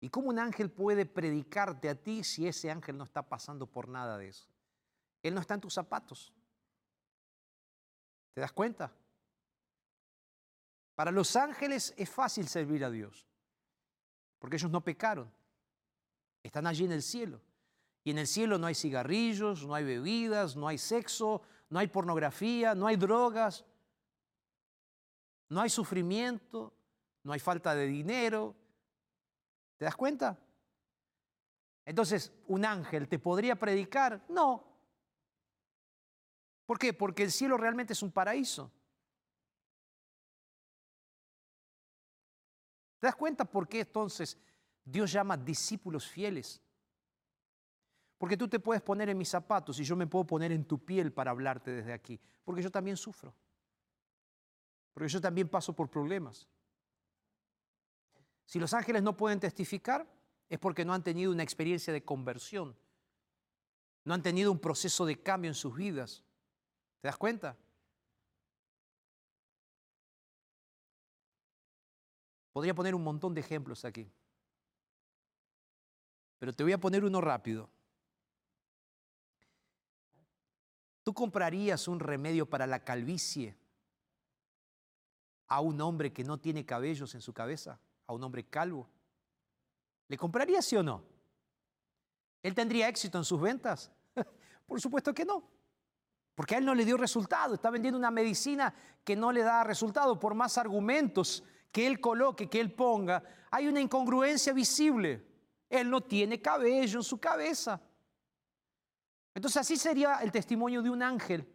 ¿Y 0.00 0.08
cómo 0.10 0.28
un 0.28 0.38
ángel 0.38 0.70
puede 0.70 1.06
predicarte 1.06 1.88
a 1.88 1.96
ti 1.96 2.22
si 2.22 2.46
ese 2.46 2.70
ángel 2.70 2.96
no 2.96 3.02
está 3.02 3.28
pasando 3.28 3.66
por 3.66 3.88
nada 3.88 4.16
de 4.16 4.28
eso? 4.28 4.48
Él 5.20 5.34
no 5.34 5.40
está 5.40 5.54
en 5.54 5.60
tus 5.60 5.74
zapatos. 5.74 6.32
¿Te 8.32 8.40
das 8.40 8.52
cuenta? 8.52 8.92
Para 10.94 11.10
los 11.10 11.34
ángeles 11.34 11.92
es 11.96 12.08
fácil 12.08 12.46
servir 12.46 12.84
a 12.84 12.90
Dios, 12.90 13.26
porque 14.38 14.54
ellos 14.54 14.70
no 14.70 14.80
pecaron. 14.80 15.28
Están 16.44 16.68
allí 16.68 16.84
en 16.84 16.92
el 16.92 17.02
cielo. 17.02 17.40
Y 18.04 18.12
en 18.12 18.18
el 18.18 18.28
cielo 18.28 18.56
no 18.56 18.68
hay 18.68 18.76
cigarrillos, 18.76 19.66
no 19.66 19.74
hay 19.74 19.82
bebidas, 19.82 20.54
no 20.54 20.68
hay 20.68 20.78
sexo, 20.78 21.42
no 21.70 21.80
hay 21.80 21.88
pornografía, 21.88 22.76
no 22.76 22.86
hay 22.86 22.94
drogas, 22.94 23.64
no 25.48 25.60
hay 25.60 25.70
sufrimiento, 25.70 26.72
no 27.24 27.32
hay 27.32 27.40
falta 27.40 27.74
de 27.74 27.86
dinero. 27.86 28.54
¿Te 29.76 29.86
das 29.86 29.96
cuenta? 29.96 30.38
Entonces, 31.84 32.32
¿un 32.46 32.64
ángel 32.64 33.08
te 33.08 33.18
podría 33.18 33.56
predicar? 33.56 34.24
No. 34.28 34.64
¿Por 36.66 36.78
qué? 36.78 36.92
Porque 36.94 37.24
el 37.24 37.32
cielo 37.32 37.56
realmente 37.56 37.92
es 37.92 38.02
un 38.02 38.12
paraíso. 38.12 38.70
¿Te 43.00 43.08
das 43.08 43.16
cuenta 43.16 43.44
por 43.44 43.68
qué 43.68 43.80
entonces 43.80 44.38
Dios 44.82 45.12
llama 45.12 45.36
discípulos 45.36 46.06
fieles? 46.06 46.62
Porque 48.16 48.36
tú 48.36 48.48
te 48.48 48.60
puedes 48.60 48.82
poner 48.82 49.10
en 49.10 49.18
mis 49.18 49.28
zapatos 49.28 49.78
y 49.78 49.84
yo 49.84 49.96
me 49.96 50.06
puedo 50.06 50.26
poner 50.26 50.52
en 50.52 50.64
tu 50.64 50.82
piel 50.82 51.12
para 51.12 51.30
hablarte 51.30 51.70
desde 51.70 51.92
aquí. 51.92 52.18
Porque 52.42 52.62
yo 52.62 52.70
también 52.70 52.96
sufro. 52.96 53.34
Porque 54.94 55.08
yo 55.08 55.20
también 55.20 55.48
paso 55.48 55.74
por 55.74 55.90
problemas. 55.90 56.48
Si 58.46 58.58
los 58.58 58.74
ángeles 58.74 59.02
no 59.02 59.16
pueden 59.16 59.40
testificar, 59.40 60.06
es 60.48 60.58
porque 60.58 60.84
no 60.84 60.92
han 60.92 61.02
tenido 61.02 61.32
una 61.32 61.42
experiencia 61.42 61.92
de 61.92 62.04
conversión. 62.04 62.76
No 64.04 64.14
han 64.14 64.22
tenido 64.22 64.52
un 64.52 64.58
proceso 64.58 65.06
de 65.06 65.22
cambio 65.22 65.50
en 65.50 65.54
sus 65.54 65.74
vidas. 65.74 66.22
¿Te 67.00 67.08
das 67.08 67.16
cuenta? 67.16 67.56
Podría 72.52 72.74
poner 72.74 72.94
un 72.94 73.02
montón 73.02 73.34
de 73.34 73.40
ejemplos 73.40 73.84
aquí. 73.84 74.08
Pero 76.38 76.52
te 76.52 76.62
voy 76.62 76.72
a 76.72 76.78
poner 76.78 77.04
uno 77.04 77.20
rápido. 77.20 77.68
¿Tú 81.02 81.12
comprarías 81.12 81.88
un 81.88 82.00
remedio 82.00 82.48
para 82.48 82.66
la 82.66 82.84
calvicie 82.84 83.56
a 85.48 85.60
un 85.60 85.80
hombre 85.80 86.12
que 86.12 86.24
no 86.24 86.38
tiene 86.38 86.64
cabellos 86.64 87.14
en 87.14 87.20
su 87.20 87.32
cabeza? 87.32 87.80
¿A 88.06 88.12
un 88.12 88.22
hombre 88.22 88.44
calvo? 88.44 88.88
¿Le 90.08 90.16
comprarías 90.16 90.64
sí 90.64 90.76
o 90.76 90.82
no? 90.82 91.02
¿Él 92.42 92.54
tendría 92.54 92.88
éxito 92.88 93.18
en 93.18 93.24
sus 93.24 93.40
ventas? 93.40 93.90
Por 94.66 94.80
supuesto 94.80 95.14
que 95.14 95.24
no. 95.24 95.48
Porque 96.34 96.56
a 96.56 96.58
él 96.58 96.64
no 96.64 96.74
le 96.74 96.84
dio 96.84 96.96
resultado. 96.96 97.54
Está 97.54 97.70
vendiendo 97.70 97.98
una 97.98 98.10
medicina 98.10 98.74
que 99.04 99.16
no 99.16 99.32
le 99.32 99.42
da 99.42 99.64
resultado. 99.64 100.18
Por 100.18 100.34
más 100.34 100.58
argumentos 100.58 101.44
que 101.70 101.86
él 101.86 102.00
coloque, 102.00 102.50
que 102.50 102.60
él 102.60 102.72
ponga, 102.72 103.22
hay 103.50 103.66
una 103.66 103.80
incongruencia 103.80 104.52
visible. 104.52 105.24
Él 105.70 105.90
no 105.90 106.02
tiene 106.02 106.42
cabello 106.42 106.98
en 106.98 107.04
su 107.04 107.18
cabeza. 107.18 107.80
Entonces 109.34 109.60
así 109.60 109.76
sería 109.76 110.16
el 110.16 110.30
testimonio 110.30 110.82
de 110.82 110.90
un 110.90 111.02
ángel, 111.02 111.48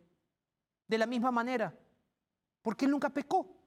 de 0.87 0.97
la 0.97 1.05
misma 1.05 1.31
manera, 1.31 1.73
porque 2.61 2.85
él 2.85 2.91
nunca 2.91 3.09
pecó. 3.09 3.58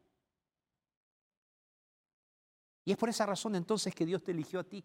Y 2.85 2.93
es 2.93 2.97
por 2.97 3.09
esa 3.09 3.27
razón 3.27 3.55
entonces 3.55 3.95
que 3.95 4.07
Dios 4.07 4.23
te 4.23 4.33
eligió 4.33 4.61
a 4.61 4.65
ti, 4.65 4.85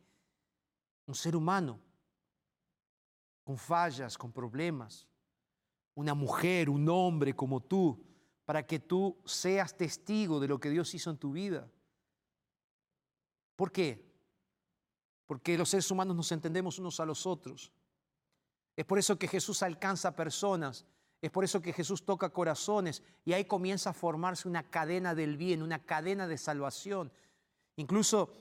un 1.05 1.15
ser 1.15 1.35
humano, 1.35 1.79
con 3.43 3.57
fallas, 3.57 4.17
con 4.17 4.31
problemas, 4.31 5.07
una 5.95 6.13
mujer, 6.13 6.69
un 6.69 6.87
hombre 6.89 7.35
como 7.35 7.61
tú, 7.61 8.03
para 8.45 8.65
que 8.65 8.79
tú 8.79 9.17
seas 9.25 9.75
testigo 9.75 10.39
de 10.39 10.47
lo 10.47 10.59
que 10.59 10.69
Dios 10.69 10.93
hizo 10.93 11.09
en 11.09 11.17
tu 11.17 11.31
vida. 11.31 11.69
¿Por 13.55 13.71
qué? 13.71 14.05
Porque 15.25 15.57
los 15.57 15.69
seres 15.69 15.89
humanos 15.89 16.15
nos 16.15 16.31
entendemos 16.31 16.77
unos 16.77 16.99
a 16.99 17.05
los 17.05 17.25
otros. 17.25 17.71
Es 18.75 18.85
por 18.85 18.99
eso 18.99 19.17
que 19.17 19.27
Jesús 19.27 19.63
alcanza 19.63 20.15
personas 20.15 20.85
Es 21.19 21.31
por 21.31 21.43
eso 21.43 21.61
que 21.61 21.73
Jesús 21.73 22.05
toca 22.05 22.29
corazones 22.29 23.01
y 23.25 23.33
ahí 23.33 23.45
comienza 23.45 23.89
a 23.89 23.93
formarse 23.93 24.47
una 24.47 24.69
cadena 24.69 25.15
del 25.15 25.35
bien, 25.35 25.63
una 25.63 25.83
cadena 25.83 26.27
de 26.27 26.37
salvación. 26.37 27.11
Incluso 27.77 28.31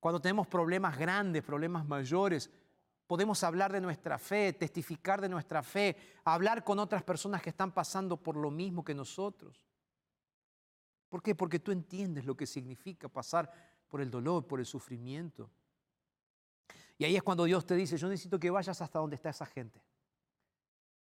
cuando 0.00 0.20
tenemos 0.20 0.46
problemas 0.46 0.96
grandes, 0.98 1.42
problemas 1.42 1.86
mayores, 1.86 2.50
podemos 3.06 3.42
hablar 3.42 3.72
de 3.72 3.80
nuestra 3.80 4.18
fe, 4.18 4.52
testificar 4.52 5.20
de 5.20 5.28
nuestra 5.28 5.62
fe, 5.62 5.96
hablar 6.24 6.64
con 6.64 6.78
otras 6.78 7.02
personas 7.02 7.42
que 7.42 7.50
están 7.50 7.72
pasando 7.72 8.16
por 8.16 8.36
lo 8.36 8.50
mismo 8.50 8.84
que 8.84 8.94
nosotros. 8.94 9.66
¿Por 11.08 11.22
qué? 11.22 11.34
Porque 11.34 11.58
tú 11.58 11.70
entiendes 11.70 12.24
lo 12.24 12.36
que 12.36 12.46
significa 12.46 13.08
pasar 13.08 13.50
por 13.88 14.00
el 14.00 14.10
dolor, 14.10 14.46
por 14.46 14.58
el 14.58 14.66
sufrimiento. 14.66 15.50
Y 16.98 17.04
ahí 17.04 17.16
es 17.16 17.22
cuando 17.22 17.44
Dios 17.44 17.66
te 17.66 17.74
dice, 17.74 17.96
yo 17.96 18.08
necesito 18.08 18.38
que 18.38 18.50
vayas 18.50 18.80
hasta 18.80 18.98
donde 18.98 19.16
está 19.16 19.30
esa 19.30 19.46
gente. 19.46 19.80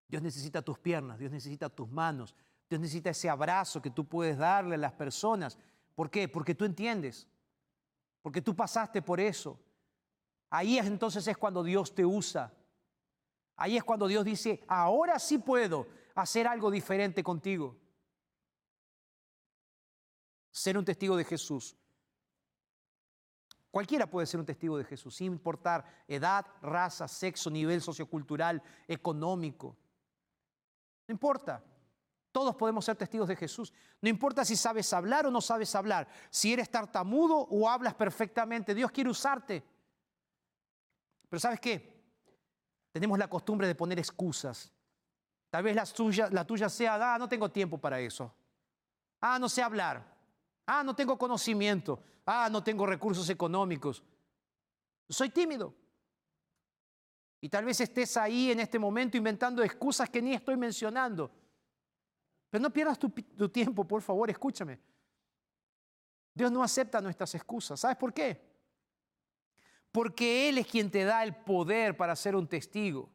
Dios 0.08 0.22
necesita 0.22 0.60
tus 0.60 0.78
piernas, 0.78 1.18
Dios 1.18 1.32
necesita 1.32 1.70
tus 1.70 1.88
manos, 1.88 2.34
Dios 2.68 2.80
necesita 2.80 3.10
ese 3.10 3.30
abrazo 3.30 3.80
que 3.80 3.90
tú 3.90 4.06
puedes 4.06 4.36
darle 4.36 4.74
a 4.74 4.78
las 4.78 4.92
personas. 4.92 5.58
¿Por 5.94 6.10
qué? 6.10 6.28
Porque 6.28 6.54
tú 6.54 6.64
entiendes, 6.64 7.28
porque 8.22 8.42
tú 8.42 8.54
pasaste 8.54 9.02
por 9.02 9.20
eso. 9.20 9.60
Ahí 10.50 10.78
es, 10.78 10.86
entonces 10.86 11.26
es 11.26 11.36
cuando 11.36 11.62
Dios 11.62 11.94
te 11.94 12.04
usa. 12.04 12.52
Ahí 13.56 13.76
es 13.76 13.84
cuando 13.84 14.06
Dios 14.06 14.24
dice, 14.24 14.64
ahora 14.68 15.18
sí 15.18 15.38
puedo 15.38 15.86
hacer 16.14 16.46
algo 16.46 16.70
diferente 16.70 17.22
contigo. 17.22 17.76
Ser 20.50 20.76
un 20.76 20.84
testigo 20.84 21.16
de 21.16 21.24
Jesús 21.24 21.76
Cualquiera 23.72 24.06
puede 24.06 24.26
ser 24.26 24.38
un 24.38 24.44
testigo 24.44 24.76
de 24.76 24.84
Jesús, 24.84 25.16
sin 25.16 25.28
importar 25.28 26.04
edad, 26.06 26.44
raza, 26.60 27.08
sexo, 27.08 27.48
nivel 27.48 27.80
sociocultural, 27.80 28.62
económico. 28.86 29.78
No 31.08 31.12
importa. 31.12 31.64
Todos 32.32 32.56
podemos 32.56 32.84
ser 32.84 32.96
testigos 32.96 33.28
de 33.28 33.36
Jesús. 33.36 33.72
No 34.00 34.08
importa 34.08 34.44
si 34.44 34.56
sabes 34.56 34.90
hablar 34.94 35.26
o 35.26 35.30
no 35.30 35.42
sabes 35.42 35.74
hablar, 35.74 36.08
si 36.30 36.52
eres 36.52 36.70
tartamudo 36.70 37.36
o 37.36 37.68
hablas 37.68 37.94
perfectamente. 37.94 38.74
Dios 38.74 38.90
quiere 38.90 39.10
usarte. 39.10 39.62
Pero 41.28 41.38
¿sabes 41.38 41.60
qué? 41.60 41.92
Tenemos 42.90 43.18
la 43.18 43.28
costumbre 43.28 43.66
de 43.66 43.74
poner 43.74 43.98
excusas. 43.98 44.72
Tal 45.50 45.62
vez 45.62 45.76
la 45.76 46.46
tuya, 46.46 46.68
sea, 46.70 47.14
ah, 47.14 47.18
no 47.18 47.28
tengo 47.28 47.50
tiempo 47.50 47.76
para 47.76 48.00
eso. 48.00 48.32
Ah, 49.20 49.38
no 49.38 49.50
sé 49.50 49.62
hablar. 49.62 50.02
Ah, 50.66 50.82
no 50.82 50.96
tengo 50.96 51.18
conocimiento. 51.18 52.02
Ah, 52.24 52.48
no 52.50 52.64
tengo 52.64 52.86
recursos 52.86 53.28
económicos. 53.28 54.02
Soy 55.06 55.28
tímido. 55.28 55.74
Y 57.42 57.48
tal 57.50 57.66
vez 57.66 57.80
estés 57.80 58.16
ahí 58.16 58.52
en 58.52 58.60
este 58.60 58.78
momento 58.78 59.18
inventando 59.18 59.62
excusas 59.62 60.08
que 60.08 60.22
ni 60.22 60.32
estoy 60.32 60.56
mencionando. 60.56 61.30
Pero 62.52 62.60
no 62.60 62.70
pierdas 62.70 62.98
tu, 62.98 63.08
tiempo, 63.48 63.82
por 63.82 64.02
favor, 64.02 64.28
escúchame. 64.28 64.78
Dios 66.34 66.52
no 66.52 66.62
acepta 66.62 67.00
nuestras 67.00 67.34
excusas. 67.34 67.80
¿Sabes 67.80 67.96
por 67.96 68.12
qué? 68.12 68.38
Porque 69.90 70.50
Él 70.50 70.58
es 70.58 70.66
quien 70.66 70.90
te 70.90 71.02
da 71.02 71.24
el 71.24 71.34
poder 71.34 71.96
para 71.96 72.14
ser 72.14 72.36
un 72.36 72.46
testigo. 72.46 73.08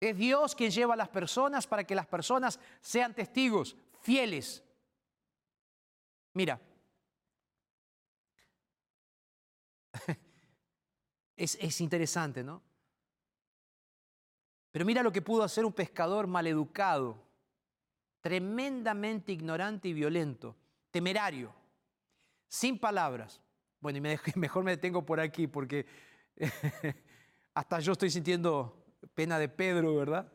Es 0.00 0.16
Dios 0.16 0.54
quien 0.54 0.70
lleva 0.70 0.94
a 0.94 0.96
las 0.96 1.10
personas 1.10 1.66
para 1.66 1.84
que 1.84 1.94
las 1.94 2.06
personas 2.06 2.58
sean 2.80 3.14
testigos 3.14 3.76
fieles. 4.00 4.64
Mira, 6.32 6.58
es, 11.36 11.80
interesante, 11.82 12.42
¿no? 12.42 12.62
Pero 14.70 14.86
mira 14.86 15.02
lo 15.02 15.12
que 15.12 15.20
pudo 15.20 15.42
hacer 15.42 15.66
un 15.66 15.74
pescador 15.74 16.26
maleducado, 16.26 17.27
tremendamente 18.20 19.32
ignorante 19.32 19.88
y 19.88 19.92
violento, 19.92 20.56
temerario, 20.90 21.54
sin 22.46 22.78
palabras. 22.78 23.40
Bueno, 23.80 23.98
y 23.98 24.00
me 24.00 24.18
mejor 24.36 24.64
me 24.64 24.72
detengo 24.72 25.04
por 25.04 25.20
aquí 25.20 25.46
porque 25.46 25.86
hasta 27.54 27.80
yo 27.80 27.92
estoy 27.92 28.10
sintiendo 28.10 28.86
pena 29.14 29.38
de 29.38 29.48
Pedro, 29.48 29.94
¿verdad? 29.96 30.32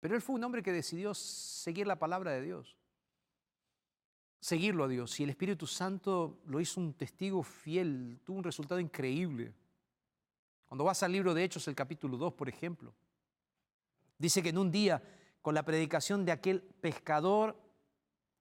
Pero 0.00 0.14
él 0.14 0.22
fue 0.22 0.36
un 0.36 0.44
hombre 0.44 0.62
que 0.62 0.72
decidió 0.72 1.14
seguir 1.14 1.86
la 1.86 1.98
palabra 1.98 2.30
de 2.32 2.42
Dios 2.42 2.76
seguirlo 4.46 4.84
a 4.84 4.88
Dios. 4.88 5.18
Y 5.18 5.24
el 5.24 5.30
Espíritu 5.30 5.66
Santo 5.66 6.38
lo 6.46 6.60
hizo 6.60 6.80
un 6.80 6.94
testigo 6.94 7.42
fiel, 7.42 8.20
tuvo 8.22 8.38
un 8.38 8.44
resultado 8.44 8.78
increíble. 8.78 9.52
Cuando 10.66 10.84
vas 10.84 11.02
al 11.02 11.10
libro 11.10 11.34
de 11.34 11.42
Hechos, 11.42 11.66
el 11.66 11.74
capítulo 11.74 12.16
2, 12.16 12.34
por 12.34 12.48
ejemplo, 12.48 12.94
dice 14.18 14.42
que 14.42 14.50
en 14.50 14.58
un 14.58 14.70
día, 14.70 15.02
con 15.42 15.54
la 15.54 15.64
predicación 15.64 16.24
de 16.24 16.32
aquel 16.32 16.62
pescador 16.62 17.56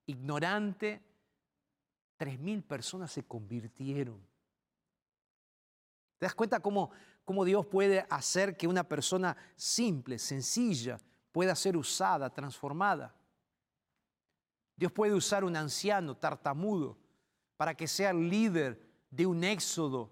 ignorante, 0.06 1.02
tres 2.18 2.40
mil 2.40 2.64
personas 2.64 3.12
se 3.12 3.24
convirtieron. 3.24 4.20
¿Te 6.18 6.26
das 6.26 6.36
cuenta 6.36 6.60
cómo, 6.60 6.92
cómo 7.24 7.44
Dios 7.44 7.66
puede 7.66 8.06
hacer 8.10 8.56
que 8.56 8.68
una 8.68 8.84
persona 8.84 9.36
simple, 9.56 10.18
sencilla, 10.18 10.98
pueda 11.32 11.56
ser 11.56 11.76
usada, 11.76 12.30
transformada? 12.30 13.14
Dios 14.78 14.92
puede 14.92 15.14
usar 15.14 15.44
un 15.44 15.56
anciano 15.56 16.16
tartamudo 16.16 16.98
para 17.58 17.76
que 17.76 17.88
sea 17.88 18.12
el 18.12 18.30
líder 18.30 18.82
de 19.10 19.26
un 19.26 19.44
éxodo 19.44 20.12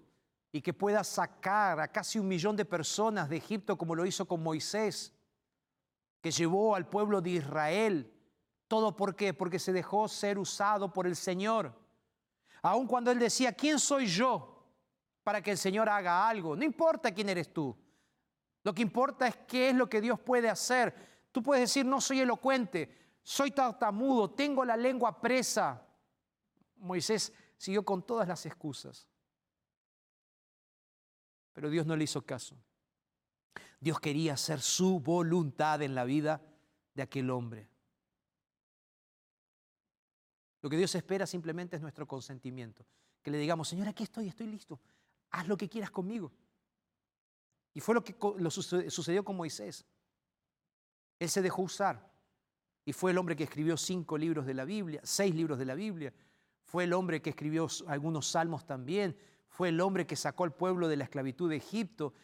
y 0.52 0.62
que 0.62 0.72
pueda 0.72 1.04
sacar 1.04 1.80
a 1.80 1.88
casi 1.88 2.18
un 2.18 2.28
millón 2.28 2.56
de 2.56 2.64
personas 2.64 3.28
de 3.28 3.36
Egipto 3.36 3.76
como 3.76 3.94
lo 3.94 4.06
hizo 4.06 4.26
con 4.26 4.42
Moisés, 4.42 5.13
que 6.24 6.30
llevó 6.30 6.74
al 6.74 6.88
pueblo 6.88 7.20
de 7.20 7.32
Israel. 7.32 8.10
¿Todo 8.66 8.96
por 8.96 9.14
qué? 9.14 9.34
Porque 9.34 9.58
se 9.58 9.74
dejó 9.74 10.08
ser 10.08 10.38
usado 10.38 10.90
por 10.90 11.06
el 11.06 11.16
Señor. 11.16 11.70
Aun 12.62 12.86
cuando 12.86 13.10
él 13.10 13.18
decía, 13.18 13.52
¿quién 13.52 13.78
soy 13.78 14.06
yo 14.06 14.64
para 15.22 15.42
que 15.42 15.50
el 15.50 15.58
Señor 15.58 15.86
haga 15.86 16.26
algo? 16.26 16.56
No 16.56 16.64
importa 16.64 17.12
quién 17.12 17.28
eres 17.28 17.52
tú. 17.52 17.76
Lo 18.62 18.72
que 18.72 18.80
importa 18.80 19.26
es 19.26 19.36
qué 19.46 19.68
es 19.68 19.76
lo 19.76 19.86
que 19.86 20.00
Dios 20.00 20.18
puede 20.18 20.48
hacer. 20.48 20.94
Tú 21.30 21.42
puedes 21.42 21.64
decir, 21.64 21.84
no 21.84 22.00
soy 22.00 22.20
elocuente, 22.20 23.18
soy 23.22 23.50
tartamudo, 23.50 24.30
tengo 24.30 24.64
la 24.64 24.78
lengua 24.78 25.20
presa. 25.20 25.86
Moisés 26.76 27.34
siguió 27.58 27.84
con 27.84 28.00
todas 28.02 28.26
las 28.26 28.46
excusas. 28.46 29.06
Pero 31.52 31.68
Dios 31.68 31.84
no 31.84 31.94
le 31.94 32.04
hizo 32.04 32.22
caso. 32.22 32.56
Dios 33.80 34.00
quería 34.00 34.34
hacer 34.34 34.60
su 34.60 35.00
voluntad 35.00 35.82
en 35.82 35.94
la 35.94 36.04
vida 36.04 36.40
de 36.94 37.02
aquel 37.02 37.30
hombre. 37.30 37.68
Lo 40.62 40.70
que 40.70 40.78
Dios 40.78 40.94
espera 40.94 41.26
simplemente 41.26 41.76
es 41.76 41.82
nuestro 41.82 42.08
consentimiento. 42.08 42.86
Que 43.22 43.30
le 43.30 43.38
digamos, 43.38 43.68
Señor, 43.68 43.88
aquí 43.88 44.02
estoy, 44.02 44.28
estoy 44.28 44.46
listo. 44.46 44.80
Haz 45.30 45.46
lo 45.46 45.56
que 45.56 45.68
quieras 45.68 45.90
conmigo. 45.90 46.32
Y 47.74 47.80
fue 47.80 47.94
lo 47.94 48.02
que 48.02 48.14
sucedió 48.90 49.24
con 49.24 49.36
Moisés. 49.36 49.84
Él 51.18 51.28
se 51.28 51.42
dejó 51.42 51.62
usar. 51.62 52.10
Y 52.84 52.92
fue 52.92 53.10
el 53.10 53.18
hombre 53.18 53.36
que 53.36 53.44
escribió 53.44 53.76
cinco 53.76 54.16
libros 54.16 54.46
de 54.46 54.54
la 54.54 54.64
Biblia, 54.64 55.00
seis 55.02 55.34
libros 55.34 55.58
de 55.58 55.64
la 55.64 55.74
Biblia. 55.74 56.12
Fue 56.62 56.84
el 56.84 56.92
hombre 56.92 57.20
que 57.20 57.30
escribió 57.30 57.66
algunos 57.86 58.28
salmos 58.28 58.66
también. 58.66 59.16
Fue 59.48 59.68
el 59.68 59.80
hombre 59.80 60.06
que 60.06 60.16
sacó 60.16 60.44
al 60.44 60.54
pueblo 60.54 60.88
de 60.88 60.96
la 60.96 61.04
esclavitud 61.04 61.50
de 61.50 61.56
Egipto. 61.56 62.14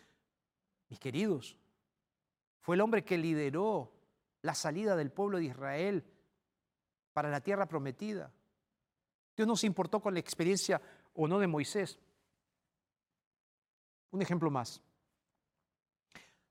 Mis 0.90 0.98
queridos, 0.98 1.56
fue 2.60 2.74
el 2.74 2.80
hombre 2.82 3.04
que 3.04 3.16
lideró 3.16 3.92
la 4.42 4.54
salida 4.54 4.96
del 4.96 5.10
pueblo 5.10 5.38
de 5.38 5.44
Israel 5.44 6.04
para 7.12 7.30
la 7.30 7.40
tierra 7.40 7.66
prometida. 7.66 8.32
Dios 9.36 9.46
no 9.46 9.56
se 9.56 9.66
importó 9.66 10.00
con 10.00 10.14
la 10.14 10.20
experiencia 10.20 10.82
o 11.14 11.28
no 11.28 11.38
de 11.38 11.46
Moisés. 11.46 11.98
Un 14.10 14.20
ejemplo 14.20 14.50
más. 14.50 14.82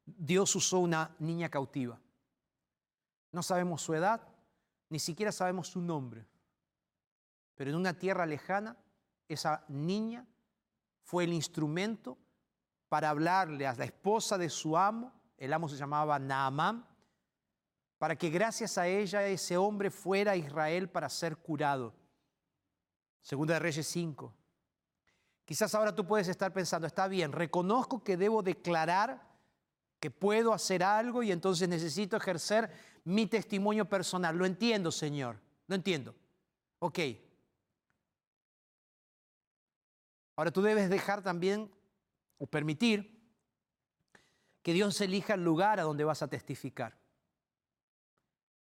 Dios 0.05 0.55
usó 0.55 0.79
una 0.79 1.15
niña 1.19 1.49
cautiva. 1.49 1.99
No 3.31 3.43
sabemos 3.43 3.81
su 3.81 3.93
edad, 3.93 4.25
ni 4.89 4.99
siquiera 4.99 5.31
sabemos 5.33 5.67
su 5.67 5.81
nombre. 5.81 6.25
Pero 7.55 7.71
en 7.71 7.75
una 7.75 7.93
tierra 7.93 8.25
lejana, 8.25 8.77
esa 9.27 9.65
niña 9.67 10.25
fue 11.03 11.25
el 11.25 11.33
instrumento 11.33 12.17
para 12.89 13.11
hablarle 13.11 13.67
a 13.67 13.73
la 13.73 13.85
esposa 13.85 14.37
de 14.37 14.49
su 14.49 14.75
amo, 14.75 15.13
el 15.37 15.53
amo 15.53 15.69
se 15.69 15.77
llamaba 15.77 16.19
Naamán, 16.19 16.85
para 17.99 18.15
que 18.15 18.29
gracias 18.29 18.77
a 18.77 18.87
ella 18.87 19.25
ese 19.27 19.57
hombre 19.57 19.91
fuera 19.91 20.31
a 20.31 20.35
Israel 20.35 20.89
para 20.89 21.07
ser 21.07 21.37
curado. 21.37 21.93
Segunda 23.21 23.53
de 23.53 23.59
Reyes 23.59 23.87
5. 23.87 24.33
Quizás 25.45 25.73
ahora 25.75 25.93
tú 25.93 26.05
puedes 26.05 26.27
estar 26.27 26.51
pensando, 26.51 26.87
está 26.87 27.07
bien, 27.07 27.31
reconozco 27.31 28.03
que 28.03 28.17
debo 28.17 28.41
declarar 28.41 29.27
que 29.99 30.09
puedo 30.09 30.53
hacer 30.53 30.83
algo 30.83 31.23
y 31.23 31.31
entonces 31.31 31.67
necesito 31.67 32.17
ejercer 32.17 32.71
mi 33.03 33.27
testimonio 33.27 33.85
personal. 33.85 34.37
Lo 34.37 34.45
entiendo, 34.45 34.91
Señor. 34.91 35.39
Lo 35.67 35.75
entiendo. 35.75 36.15
Ok. 36.79 36.99
Ahora 40.35 40.51
tú 40.51 40.61
debes 40.61 40.89
dejar 40.89 41.21
también 41.21 41.69
o 42.39 42.47
permitir 42.47 43.19
que 44.61 44.73
Dios 44.73 44.99
elija 45.01 45.35
el 45.35 45.43
lugar 45.43 45.79
a 45.79 45.83
donde 45.83 46.03
vas 46.03 46.21
a 46.21 46.27
testificar. 46.27 46.97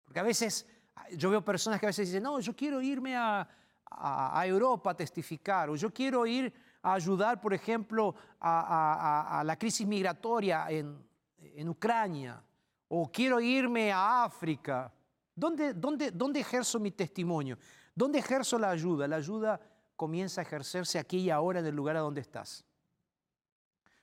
Porque 0.05 0.20
a 0.20 0.24
veces 0.24 0.66
yo 1.12 1.31
veo 1.31 1.45
personas 1.45 1.79
que 1.79 1.87
a 1.87 1.89
veces 1.89 2.09
dicen, 2.09 2.22
no, 2.22 2.41
yo 2.41 2.55
quiero 2.55 2.81
irme 2.81 3.16
a, 3.16 3.49
a, 3.91 4.47
Europa 4.47 4.91
a 4.91 4.97
testificar, 4.97 5.70
o 5.70 5.77
yo 5.77 5.93
quiero 5.93 6.27
ir 6.27 6.53
a 6.83 6.95
ayudar, 6.95 7.41
por 7.41 7.55
ejemplo, 7.55 8.14
a, 8.41 9.41
a 9.41 9.45
la 9.45 9.59
crisis 9.59 9.87
migratoria 9.87 10.66
en, 10.70 10.97
en, 11.39 11.68
Ucrania, 11.68 12.43
o 12.89 13.11
quiero 13.11 13.41
irme 13.41 13.93
a 13.93 14.24
África. 14.24 14.93
¿Dónde, 15.35 15.74
dónde, 15.74 16.11
¿Dónde 16.11 16.41
ejerzo 16.41 16.79
mi 16.79 16.93
testimonio? 16.93 17.59
¿Dónde 17.95 18.18
ejerzo 18.18 18.59
la 18.59 18.70
ayuda? 18.70 19.09
La 19.09 19.16
ayuda 19.16 19.61
comienza 19.97 20.41
a 20.41 20.45
ejercerse 20.45 20.99
aquí 20.99 21.18
y 21.18 21.31
ahora 21.31 21.61
en 21.61 21.66
el 21.66 21.74
lugar 21.74 21.97
a 21.97 22.01
donde 22.01 22.20
estás. 22.20 22.64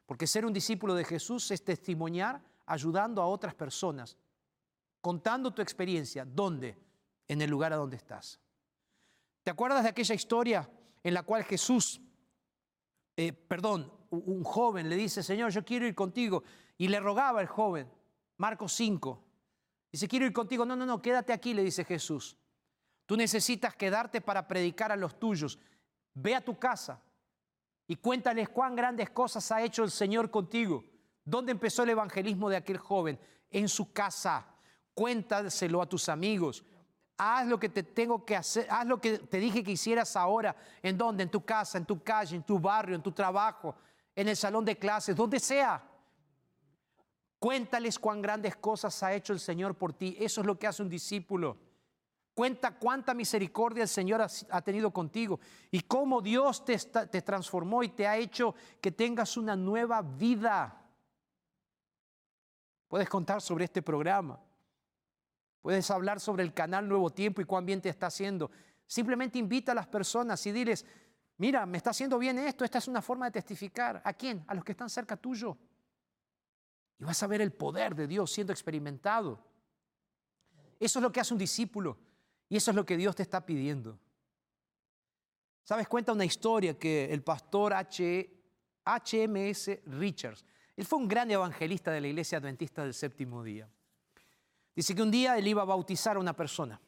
Porque 0.06 0.28
ser 0.28 0.46
un 0.46 0.54
discípulo 0.54 0.96
de 0.96 1.06
Jesús 1.06 1.50
es 1.52 1.64
testimoniar 1.64 2.42
ayudando 2.66 3.22
a 3.22 3.28
otras 3.28 3.56
personas, 3.56 4.18
contando 5.02 5.54
tu 5.54 5.62
experiencia. 5.62 6.26
¿Dónde? 6.26 6.78
En 7.28 7.42
el 7.42 7.50
lugar 7.50 7.74
a 7.74 7.78
donde 7.78 7.98
estás. 7.98 8.40
¿Te 9.44 9.52
acuerdas 9.52 9.84
de 9.84 9.90
aquella 9.90 10.16
historia 10.16 10.70
en 11.04 11.14
la 11.14 11.24
cual 11.24 11.44
Jesús, 11.44 12.02
eh, 13.16 13.34
perdón, 13.34 13.92
un 14.10 14.44
joven 14.44 14.90
le 14.90 14.96
dice, 14.96 15.24
Señor, 15.24 15.52
yo 15.52 15.66
quiero 15.66 15.88
ir 15.88 15.96
contigo? 15.96 16.44
Y 16.78 16.88
le 16.88 17.00
rogaba 17.00 17.42
el 17.42 17.48
joven, 17.48 17.90
Marcos 18.38 18.74
5. 18.74 19.24
Dice, 19.92 20.08
quiero 20.08 20.26
ir 20.26 20.34
contigo. 20.34 20.66
No, 20.66 20.76
no, 20.76 20.86
no, 20.86 21.02
quédate 21.02 21.34
aquí, 21.34 21.54
le 21.54 21.64
dice 21.64 21.86
Jesús. 21.86 22.38
Tú 23.06 23.18
necesitas 23.18 23.76
quedarte 23.76 24.22
para 24.22 24.48
predicar 24.48 24.92
a 24.92 24.96
los 24.96 25.20
tuyos. 25.20 25.60
Ve 26.14 26.36
a 26.36 26.44
tu 26.44 26.58
casa 26.58 27.02
y 27.94 27.98
cuéntales 27.98 28.50
cuán 28.50 28.76
grandes 28.76 29.12
cosas 29.12 29.52
ha 29.52 29.62
hecho 29.62 29.84
el 29.84 29.92
Señor 29.92 30.32
contigo. 30.32 30.84
¿Dónde 31.24 31.52
empezó 31.52 31.84
el 31.84 31.92
evangelismo 31.92 32.50
de 32.50 32.56
aquel 32.56 32.80
joven? 32.80 33.20
En 33.52 33.70
su 33.70 33.94
casa. 33.94 34.48
Cuéntaselo 34.96 35.80
a 35.80 35.86
tus 35.86 36.10
amigos. 36.10 36.64
Haz 37.20 37.46
lo 37.46 37.60
que 37.60 37.70
te 37.70 37.84
tengo 37.84 38.26
que 38.26 38.36
hacer, 38.36 38.66
haz 38.72 38.88
lo 38.88 39.00
que 39.00 39.20
te 39.20 39.38
dije 39.38 39.64
que 39.64 39.74
hicieras 39.74 40.16
ahora. 40.16 40.56
¿En 40.82 40.98
dónde? 40.98 41.22
En 41.22 41.30
tu 41.30 41.46
casa, 41.46 41.78
en 41.78 41.86
tu 41.86 42.02
calle, 42.02 42.36
en 42.36 42.42
tu 42.42 42.58
barrio, 42.58 42.96
en 42.96 43.04
tu 43.04 43.12
trabajo, 43.12 43.76
en 44.16 44.28
el 44.28 44.36
salón 44.36 44.66
de 44.66 44.76
clases, 44.76 45.16
donde 45.16 45.40
sea. 45.40 45.88
Cuéntales 47.38 48.00
cuán 48.00 48.24
grandes 48.24 48.56
cosas 48.56 49.04
ha 49.04 49.14
hecho 49.14 49.34
el 49.34 49.40
Señor 49.40 49.76
por 49.76 49.94
ti. 49.94 50.18
Eso 50.20 50.42
es 50.42 50.48
lo 50.48 50.58
que 50.58 50.66
hace 50.66 50.82
un 50.82 50.90
discípulo. 50.90 51.60
Cuenta 52.34 52.72
cuánta 52.80 53.14
misericordia 53.14 53.84
el 53.84 53.88
Señor 53.88 54.22
ha, 54.22 54.62
tenido 54.62 54.92
contigo 54.92 55.40
y 55.70 55.82
cómo 55.82 56.20
Dios 56.20 56.66
te, 56.66 56.78
te 56.78 57.22
transformó 57.22 57.84
y 57.84 57.90
te 57.90 58.08
ha 58.08 58.18
hecho 58.18 58.56
que 58.82 58.92
tengas 58.92 59.38
una 59.38 59.56
nueva 59.56 60.02
vida. 60.02 60.82
Puedes 62.88 63.08
contar 63.08 63.40
sobre 63.40 63.66
este 63.66 63.84
programa. 63.84 64.40
Puedes 65.62 65.90
hablar 65.92 66.20
sobre 66.20 66.44
el 66.44 66.56
canal 66.56 66.90
Nuevo 66.90 67.12
Tiempo 67.12 67.40
y 67.40 67.46
cuán 67.46 67.68
bien 67.68 67.82
te 67.82 67.90
está 67.90 68.08
haciendo. 68.08 68.50
Simplemente 68.88 69.38
invita 69.38 69.72
a 69.72 69.76
las 69.76 69.88
personas 69.88 70.44
y 70.48 70.52
diles, 70.52 70.86
mira, 71.38 71.68
me 71.68 71.78
está 71.78 71.92
haciendo 71.92 72.18
bien 72.18 72.40
esto, 72.40 72.66
esta 72.66 72.80
es 72.80 72.88
una 72.88 73.04
forma 73.04 73.28
de 73.28 73.32
testificar. 73.34 74.02
¿A 74.04 74.14
quién? 74.14 74.44
A 74.48 74.56
los 74.56 74.64
que 74.64 74.72
están 74.72 74.90
cerca 74.90 75.16
tuyo. 75.16 75.56
Y 76.98 77.04
vas 77.04 77.22
a 77.22 77.28
ver 77.28 77.42
el 77.42 77.54
poder 77.54 77.94
de 77.94 78.08
Dios 78.08 78.32
siendo 78.32 78.52
experimentado. 78.52 79.40
Eso 80.80 80.98
es 80.98 81.04
lo 81.04 81.12
que 81.12 81.20
hace 81.20 81.34
un 81.34 81.40
discípulo 81.40 82.13
y 82.54 82.58
eso 82.58 82.70
es 82.70 82.76
lo 82.76 82.86
que 82.86 82.98
Dios 82.98 83.16
te 83.16 83.24
está 83.24 83.44
pidiendo. 83.44 83.98
¿Sabes? 85.64 85.88
Cuenta 85.88 86.12
una 86.12 86.24
historia 86.24 86.78
que 86.78 87.12
el 87.12 87.24
pastor 87.24 87.74
HMS 87.74 89.72
Richards, 89.88 90.46
él 90.76 90.86
fue 90.86 91.00
un 91.00 91.08
gran 91.08 91.32
evangelista 91.32 91.90
de 91.92 92.00
la 92.00 92.10
iglesia 92.10 92.38
adventista 92.38 92.84
del 92.84 92.94
séptimo 92.94 93.42
día. 93.42 93.68
Dice 94.76 94.94
que 94.94 95.02
un 95.02 95.10
día 95.10 95.36
él 95.36 95.48
iba 95.48 95.64
a 95.64 95.66
bautizar 95.66 96.16
a 96.16 96.20
una 96.20 96.36
persona. 96.36 96.80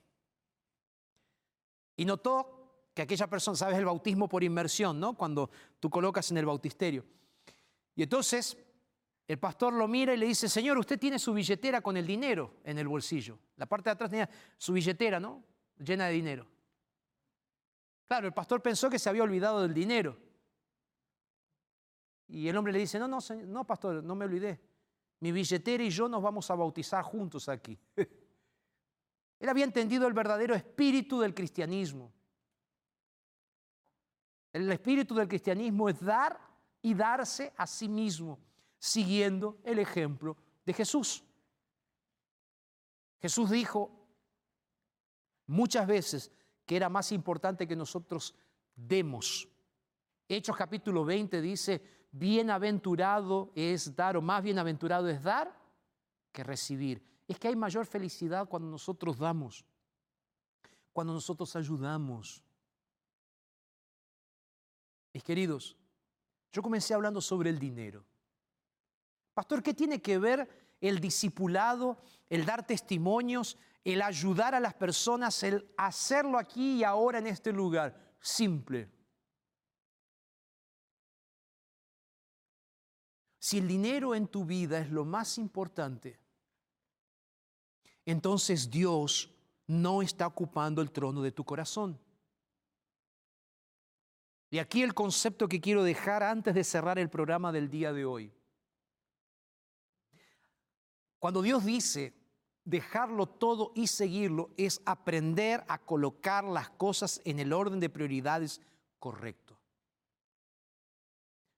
Y 1.96 2.06
notó 2.06 2.92
que 2.94 3.02
aquella 3.02 3.26
persona, 3.26 3.58
sabes, 3.58 3.80
el 3.80 3.86
bautismo 3.86 4.30
por 4.30 4.44
inmersión, 4.44 5.00
¿no? 5.00 5.18
Cuando 5.18 5.50
tú 5.80 5.90
colocas 5.90 6.30
en 6.30 6.38
el 6.38 6.46
bautisterio. 6.46 7.04
Y 7.96 8.04
entonces 8.04 8.56
el 9.28 9.40
pastor 9.40 9.74
lo 9.74 9.88
mira 9.88 10.14
y 10.14 10.18
le 10.18 10.28
dice, 10.28 10.48
Señor, 10.48 10.78
usted 10.78 11.00
tiene 11.00 11.18
su 11.18 11.34
billetera 11.34 11.82
con 11.82 11.98
el 11.98 12.06
dinero 12.06 12.58
en 12.64 12.78
el 12.78 12.88
bolsillo. 12.88 13.40
La 13.56 13.66
parte 13.66 13.90
de 13.90 13.94
atrás 13.94 14.12
tenía 14.12 14.30
su 14.60 14.72
billetera, 14.72 15.20
¿no? 15.20 15.55
Llena 15.78 16.08
de 16.08 16.14
dinero. 16.14 16.48
Claro, 18.08 18.28
el 18.28 18.34
pastor 18.34 18.62
pensó 18.62 18.90
que 18.90 19.00
se 19.00 19.10
había 19.10 19.24
olvidado 19.24 19.62
del 19.62 19.74
dinero. 19.74 20.18
Y 22.28 22.48
el 22.48 22.58
hombre 22.58 22.74
le 22.74 22.80
dice, 22.80 23.00
no, 23.00 23.08
no, 23.08 23.20
no, 23.46 23.66
pastor, 23.66 24.04
no 24.04 24.16
me 24.16 24.26
olvidé 24.26 24.60
mi 25.20 25.32
billetera 25.32 25.84
y 25.84 25.90
yo 25.90 26.08
nos 26.08 26.22
vamos 26.22 26.50
a 26.52 26.56
bautizar 26.56 27.04
juntos 27.04 27.50
aquí. 27.50 27.78
Él 29.40 29.50
había 29.50 29.66
entendido 29.66 30.08
el 30.08 30.14
verdadero 30.14 30.56
espíritu 30.56 31.20
del 31.20 31.34
cristianismo. 31.34 32.12
El 34.54 34.72
espíritu 34.72 35.16
del 35.16 35.28
cristianismo 35.28 35.90
es 35.90 36.00
dar 36.00 36.40
y 36.82 36.94
darse 36.94 37.54
a 37.58 37.68
sí 37.68 37.90
mismo, 37.90 38.40
siguiendo 38.78 39.58
el 39.64 39.80
ejemplo 39.80 40.38
de 40.66 40.74
Jesús. 40.74 41.24
Jesús 43.20 43.50
dijo 43.50 43.95
muchas 45.48 45.88
veces 45.88 46.32
que 46.66 46.76
era 46.76 46.90
más 46.90 47.12
importante 47.12 47.68
que 47.68 47.76
nosotros 47.76 48.34
demos. 48.76 49.48
Hechos 50.28 50.56
capítulo 50.56 51.06
20 51.06 51.42
dice, 51.42 52.08
bienaventurado 52.12 53.52
es 53.56 53.96
dar, 53.96 54.18
o 54.18 54.22
más 54.22 54.42
bienaventurado 54.42 55.08
es 55.10 55.22
dar 55.22 55.56
que 56.32 56.44
recibir. 56.44 57.04
Es 57.28 57.40
que 57.40 57.48
hay 57.48 57.56
mayor 57.56 57.86
felicidad 57.86 58.48
cuando 58.48 58.68
nosotros 58.70 59.18
damos, 59.18 59.66
cuando 60.92 61.14
nosotros 61.14 61.56
ayudamos. 61.56 62.44
Mis 65.14 65.24
queridos, 65.24 65.78
yo 66.52 66.62
comencé 66.62 66.94
hablando 66.94 67.22
sobre 67.22 67.50
el 67.50 67.60
dinero. 67.60 68.04
Pastor, 69.34 69.62
¿qué 69.62 69.74
tiene 69.74 70.02
que 70.02 70.18
ver 70.18 70.48
el 70.82 71.00
discipulado, 71.00 71.98
el 72.30 72.46
dar 72.46 72.66
testimonios, 72.66 73.58
el 73.86 74.02
ayudar 74.02 74.56
a 74.56 74.60
las 74.60 74.74
personas, 74.74 75.42
el 75.44 75.72
hacerlo 75.78 76.40
aquí 76.40 76.80
y 76.80 76.84
ahora 76.84 77.20
en 77.20 77.28
este 77.28 77.54
lugar? 77.54 77.96
Simple. 78.20 78.92
Si 83.38 83.60
el 83.60 83.68
dinero 83.68 84.16
en 84.16 84.28
tu 84.28 84.44
vida 84.44 84.80
es 84.80 84.90
lo 84.90 85.06
más 85.06 85.38
importante, 85.38 86.20
entonces 88.04 88.72
Dios 88.72 89.32
no 89.68 90.02
está 90.02 90.26
ocupando 90.26 90.82
el 90.82 90.92
trono 90.92 91.22
de 91.22 91.32
tu 91.32 91.46
corazón. 91.46 92.00
Y 94.50 94.58
aquí 94.58 94.82
el 94.82 94.96
concepto 94.96 95.48
que 95.48 95.62
quiero 95.62 95.84
dejar 95.84 96.24
antes 96.24 96.56
de 96.56 96.64
cerrar 96.64 96.98
el 96.98 97.10
programa 97.10 97.52
del 97.52 97.70
día 97.70 97.94
de 97.94 98.06
hoy. 98.06 98.34
Cuando 101.20 101.44
Dios 101.44 101.64
dice 101.64 102.25
dejarlo 102.66 103.28
todo 103.28 103.72
y 103.76 103.88
seguirlo, 103.88 104.50
es 104.58 104.82
aprender 104.86 105.64
a 105.68 105.78
colocar 105.78 106.44
las 106.44 106.70
cosas 106.72 107.22
en 107.24 107.40
el 107.40 107.54
orden 107.54 107.80
de 107.80 107.90
prioridades 107.90 108.60
correcto. 109.00 109.58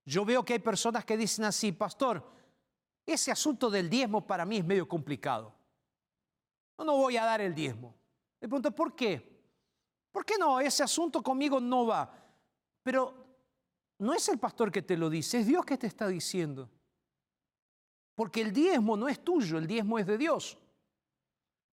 Yo 0.05 0.23
veo 0.25 0.43
que 0.43 0.53
hay 0.53 0.59
personas 0.59 1.05
que 1.05 1.17
dicen 1.17 1.45
así, 1.45 1.71
pastor, 1.71 2.23
ese 3.05 3.31
asunto 3.31 3.69
del 3.69 3.89
diezmo 3.89 4.25
para 4.27 4.45
mí 4.45 4.57
es 4.57 4.65
medio 4.65 4.87
complicado. 4.87 5.53
No, 6.77 6.85
no 6.85 6.97
voy 6.97 7.17
a 7.17 7.25
dar 7.25 7.41
el 7.41 7.55
diezmo. 7.55 7.95
Le 8.39 8.47
pregunto, 8.47 8.71
¿por 8.71 8.93
qué? 8.93 9.37
¿Por 10.11 10.25
qué 10.25 10.35
no? 10.37 10.59
Ese 10.59 10.83
asunto 10.83 11.23
conmigo 11.23 11.59
no 11.59 11.85
va. 11.85 12.13
Pero 12.83 13.13
no 13.99 14.13
es 14.13 14.27
el 14.29 14.37
pastor 14.37 14.71
que 14.71 14.81
te 14.81 14.97
lo 14.97 15.09
dice, 15.09 15.39
es 15.39 15.47
Dios 15.47 15.65
que 15.65 15.77
te 15.77 15.87
está 15.87 16.07
diciendo. 16.07 16.69
Porque 18.13 18.41
el 18.41 18.51
diezmo 18.51 18.97
no 18.97 19.07
es 19.07 19.23
tuyo, 19.23 19.57
el 19.57 19.67
diezmo 19.67 19.99
es 19.99 20.05
de 20.05 20.17
Dios. 20.17 20.57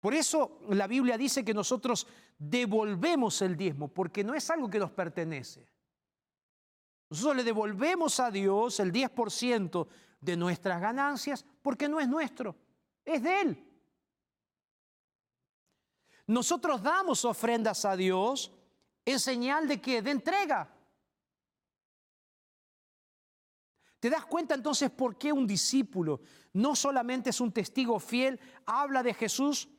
Por 0.05 0.13
eso 0.13 0.61
la 0.69 0.87
Biblia 0.87 1.17
dice 1.17 1.43
que 1.43 1.55
nosotros 1.55 2.07
devolvemos 2.39 3.41
el 3.41 3.57
diezmo, 3.57 3.89
porque 3.89 4.23
no 4.23 4.35
es 4.35 4.51
algo 4.51 4.69
que 4.69 4.79
nos 4.79 4.91
pertenece. 4.91 5.67
Nosotros 7.09 7.37
le 7.37 7.43
devolvemos 7.43 8.21
a 8.21 8.31
Dios 8.31 8.81
el 8.81 8.93
10% 8.93 9.89
de 10.21 10.37
nuestras 10.37 10.79
ganancias 10.79 11.47
porque 11.63 11.89
no 11.89 12.01
es 12.01 12.07
nuestro, 12.07 12.55
es 13.03 13.23
de 13.23 13.41
Él. 13.41 13.73
Nosotros 16.27 16.83
damos 16.83 17.25
ofrendas 17.25 17.87
a 17.87 17.97
Dios 17.97 18.53
en 19.07 19.19
señal 19.19 19.67
de 19.67 19.81
que 19.81 20.03
de 20.03 20.11
entrega. 20.11 20.71
¿Te 24.01 24.11
das 24.11 24.27
cuenta 24.27 24.55
entonces 24.55 24.91
por 24.91 25.17
qué 25.17 25.33
un 25.33 25.47
discípulo 25.47 26.21
no 26.53 26.77
solamente 26.77 27.31
es 27.31 27.41
un 27.41 27.53
testigo 27.53 27.99
fiel, 27.99 28.39
habla 28.67 29.03
de 29.03 29.15
Jesús, 29.15 29.71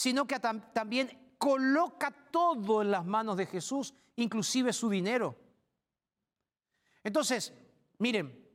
sino 0.00 0.26
que 0.26 0.40
también 0.40 1.34
coloca 1.36 2.10
todo 2.30 2.80
en 2.80 2.90
las 2.90 3.04
manos 3.04 3.36
de 3.36 3.44
Jesús, 3.44 3.92
inclusive 4.16 4.72
su 4.72 4.88
dinero? 4.88 5.36
Entonces, 7.04 7.52
miren, 7.98 8.48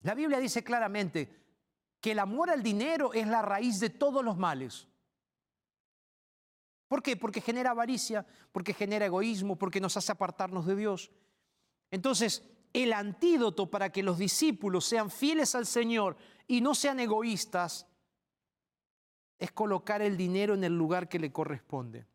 la 0.00 0.14
Biblia 0.14 0.38
dice 0.38 0.64
claramente 0.64 1.44
que 2.00 2.12
el 2.12 2.20
amor 2.20 2.48
al 2.48 2.62
dinero 2.62 3.12
es 3.12 3.26
la 3.26 3.42
raíz 3.42 3.80
de 3.80 3.90
todos 3.90 4.24
los 4.24 4.38
males. 4.38 4.88
¿Por 6.88 7.02
qué? 7.02 7.18
Porque 7.18 7.42
genera 7.42 7.72
avaricia, 7.72 8.26
porque 8.50 8.72
genera 8.72 9.04
egoísmo, 9.04 9.56
porque 9.56 9.78
nos 9.78 9.98
hace 9.98 10.12
apartarnos 10.12 10.64
de 10.64 10.74
Dios. 10.74 11.10
Entonces, 11.90 12.48
el 12.72 12.94
antídoto 12.94 13.70
para 13.70 13.92
que 13.92 14.02
los 14.02 14.16
discípulos 14.16 14.86
sean 14.86 15.10
fieles 15.10 15.54
al 15.54 15.66
Señor 15.66 16.16
y 16.46 16.62
no 16.62 16.74
sean 16.74 16.98
egoístas 16.98 17.86
es 19.40 19.50
colocar 19.50 20.02
el 20.02 20.18
dinero 20.18 20.54
en 20.54 20.62
el 20.62 20.76
lugar 20.76 21.08
que 21.08 21.18
le 21.18 21.32
corresponde. 21.32 22.06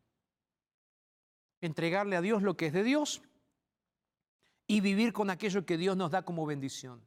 Entregarle 1.60 2.16
a 2.16 2.22
Dios 2.22 2.44
lo 2.44 2.56
que 2.56 2.68
es 2.68 2.74
de 2.74 2.84
Dios 2.84 3.24
y 4.68 4.80
vivir 4.80 5.12
con 5.12 5.32
aquello 5.32 5.66
que 5.66 5.76
Dios 5.76 5.98
nos 5.98 6.12
da 6.12 6.24
como 6.24 6.46
bendición. 6.46 7.04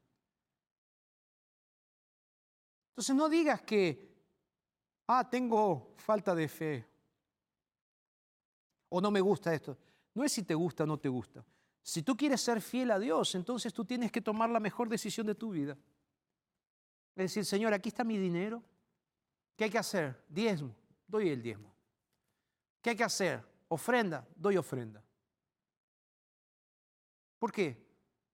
Entonces 2.90 3.14
no 3.14 3.28
digas 3.28 3.62
que, 3.62 4.12
ah, 5.06 5.30
tengo 5.30 5.94
falta 5.96 6.34
de 6.34 6.48
fe 6.48 6.84
o 8.88 9.00
no 9.00 9.12
me 9.12 9.20
gusta 9.20 9.54
esto. 9.54 9.78
No 10.14 10.24
es 10.24 10.32
si 10.32 10.42
te 10.42 10.54
gusta 10.54 10.82
o 10.82 10.86
no 10.86 10.98
te 10.98 11.08
gusta. 11.08 11.44
Si 11.80 12.02
tú 12.02 12.16
quieres 12.16 12.40
ser 12.40 12.60
fiel 12.60 12.90
a 12.90 12.98
Dios, 12.98 13.36
entonces 13.36 13.72
tú 13.72 13.84
tienes 13.84 14.10
que 14.10 14.20
tomar 14.20 14.50
la 14.50 14.58
mejor 14.58 14.88
decisión 14.88 15.28
de 15.28 15.36
tu 15.36 15.50
vida. 15.52 15.78
Es 17.14 17.24
decir, 17.24 17.44
Señor, 17.44 17.72
aquí 17.72 17.90
está 17.90 18.02
mi 18.02 18.18
dinero. 18.18 18.64
¿Qué 19.58 19.64
hay 19.64 19.70
que 19.70 19.78
hacer? 19.78 20.24
Diezmo, 20.28 20.72
doy 21.08 21.30
el 21.30 21.42
diezmo. 21.42 21.74
¿Qué 22.80 22.90
hay 22.90 22.96
que 22.96 23.02
hacer? 23.02 23.44
Ofrenda, 23.66 24.24
doy 24.36 24.56
ofrenda. 24.56 25.02
¿Por 27.40 27.50
qué? 27.50 27.84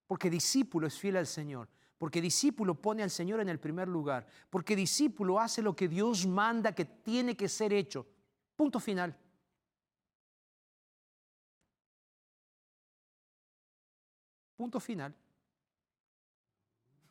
Porque 0.06 0.28
discípulo 0.28 0.86
es 0.86 0.98
fiel 0.98 1.16
al 1.16 1.26
Señor. 1.26 1.66
Porque 1.96 2.20
discípulo 2.20 2.74
pone 2.74 3.02
al 3.02 3.10
Señor 3.10 3.40
en 3.40 3.48
el 3.48 3.58
primer 3.58 3.88
lugar. 3.88 4.26
Porque 4.50 4.76
discípulo 4.76 5.40
hace 5.40 5.62
lo 5.62 5.74
que 5.74 5.88
Dios 5.88 6.26
manda 6.26 6.74
que 6.74 6.84
tiene 6.84 7.34
que 7.34 7.48
ser 7.48 7.72
hecho. 7.72 8.06
Punto 8.54 8.78
final. 8.78 9.18
Punto 14.58 14.78
final. 14.78 15.14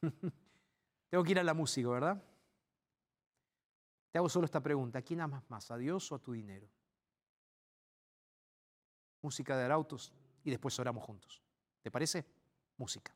Tengo 1.09 1.24
que 1.24 1.32
ir 1.32 1.39
a 1.39 1.43
la 1.43 1.55
música, 1.55 1.89
¿verdad? 1.89 2.24
Te 4.14 4.20
hago 4.20 4.30
solo 4.30 4.45
esta 4.45 4.61
pregunta. 4.61 4.99
¿A 4.99 5.01
quién 5.01 5.22
amas 5.22 5.43
más? 5.49 5.72
¿A 5.72 5.78
Dios 5.78 6.11
o 6.11 6.16
a 6.16 6.20
tu 6.20 6.34
dinero? 6.34 6.70
Música 9.24 9.57
de 9.57 9.64
arautos 9.64 10.14
y 10.43 10.51
después 10.51 10.78
oramos 10.78 11.03
juntos. 11.03 11.41
¿Te 11.82 11.89
parece? 11.89 12.24
Música. 12.78 13.11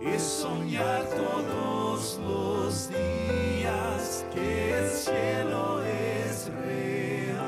Es 0.00 0.22
soñar 0.22 1.04
todos 1.10 2.18
los 2.26 2.88
días 2.88 4.24
que 4.34 4.78
el 4.78 4.88
cielo 4.90 5.82
es 5.82 6.50
real. 6.64 7.40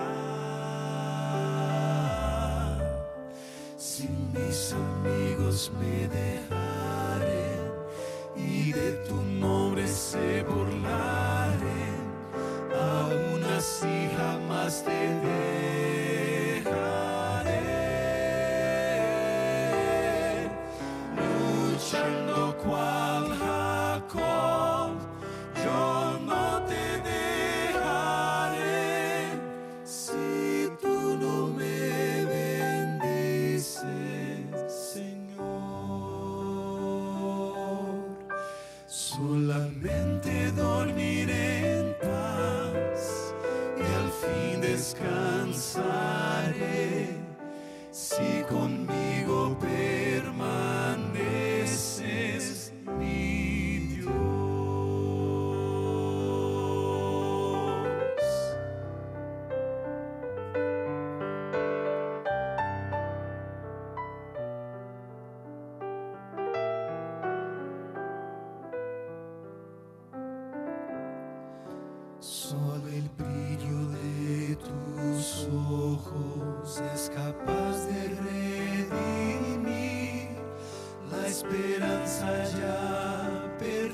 Si 3.76 4.08
mis 4.34 4.74
amigos 4.74 5.72
me 5.80 6.08
dejaren 6.08 7.60
y 8.36 8.72
de 8.72 8.92
tu 9.08 9.14
nombre 9.14 9.51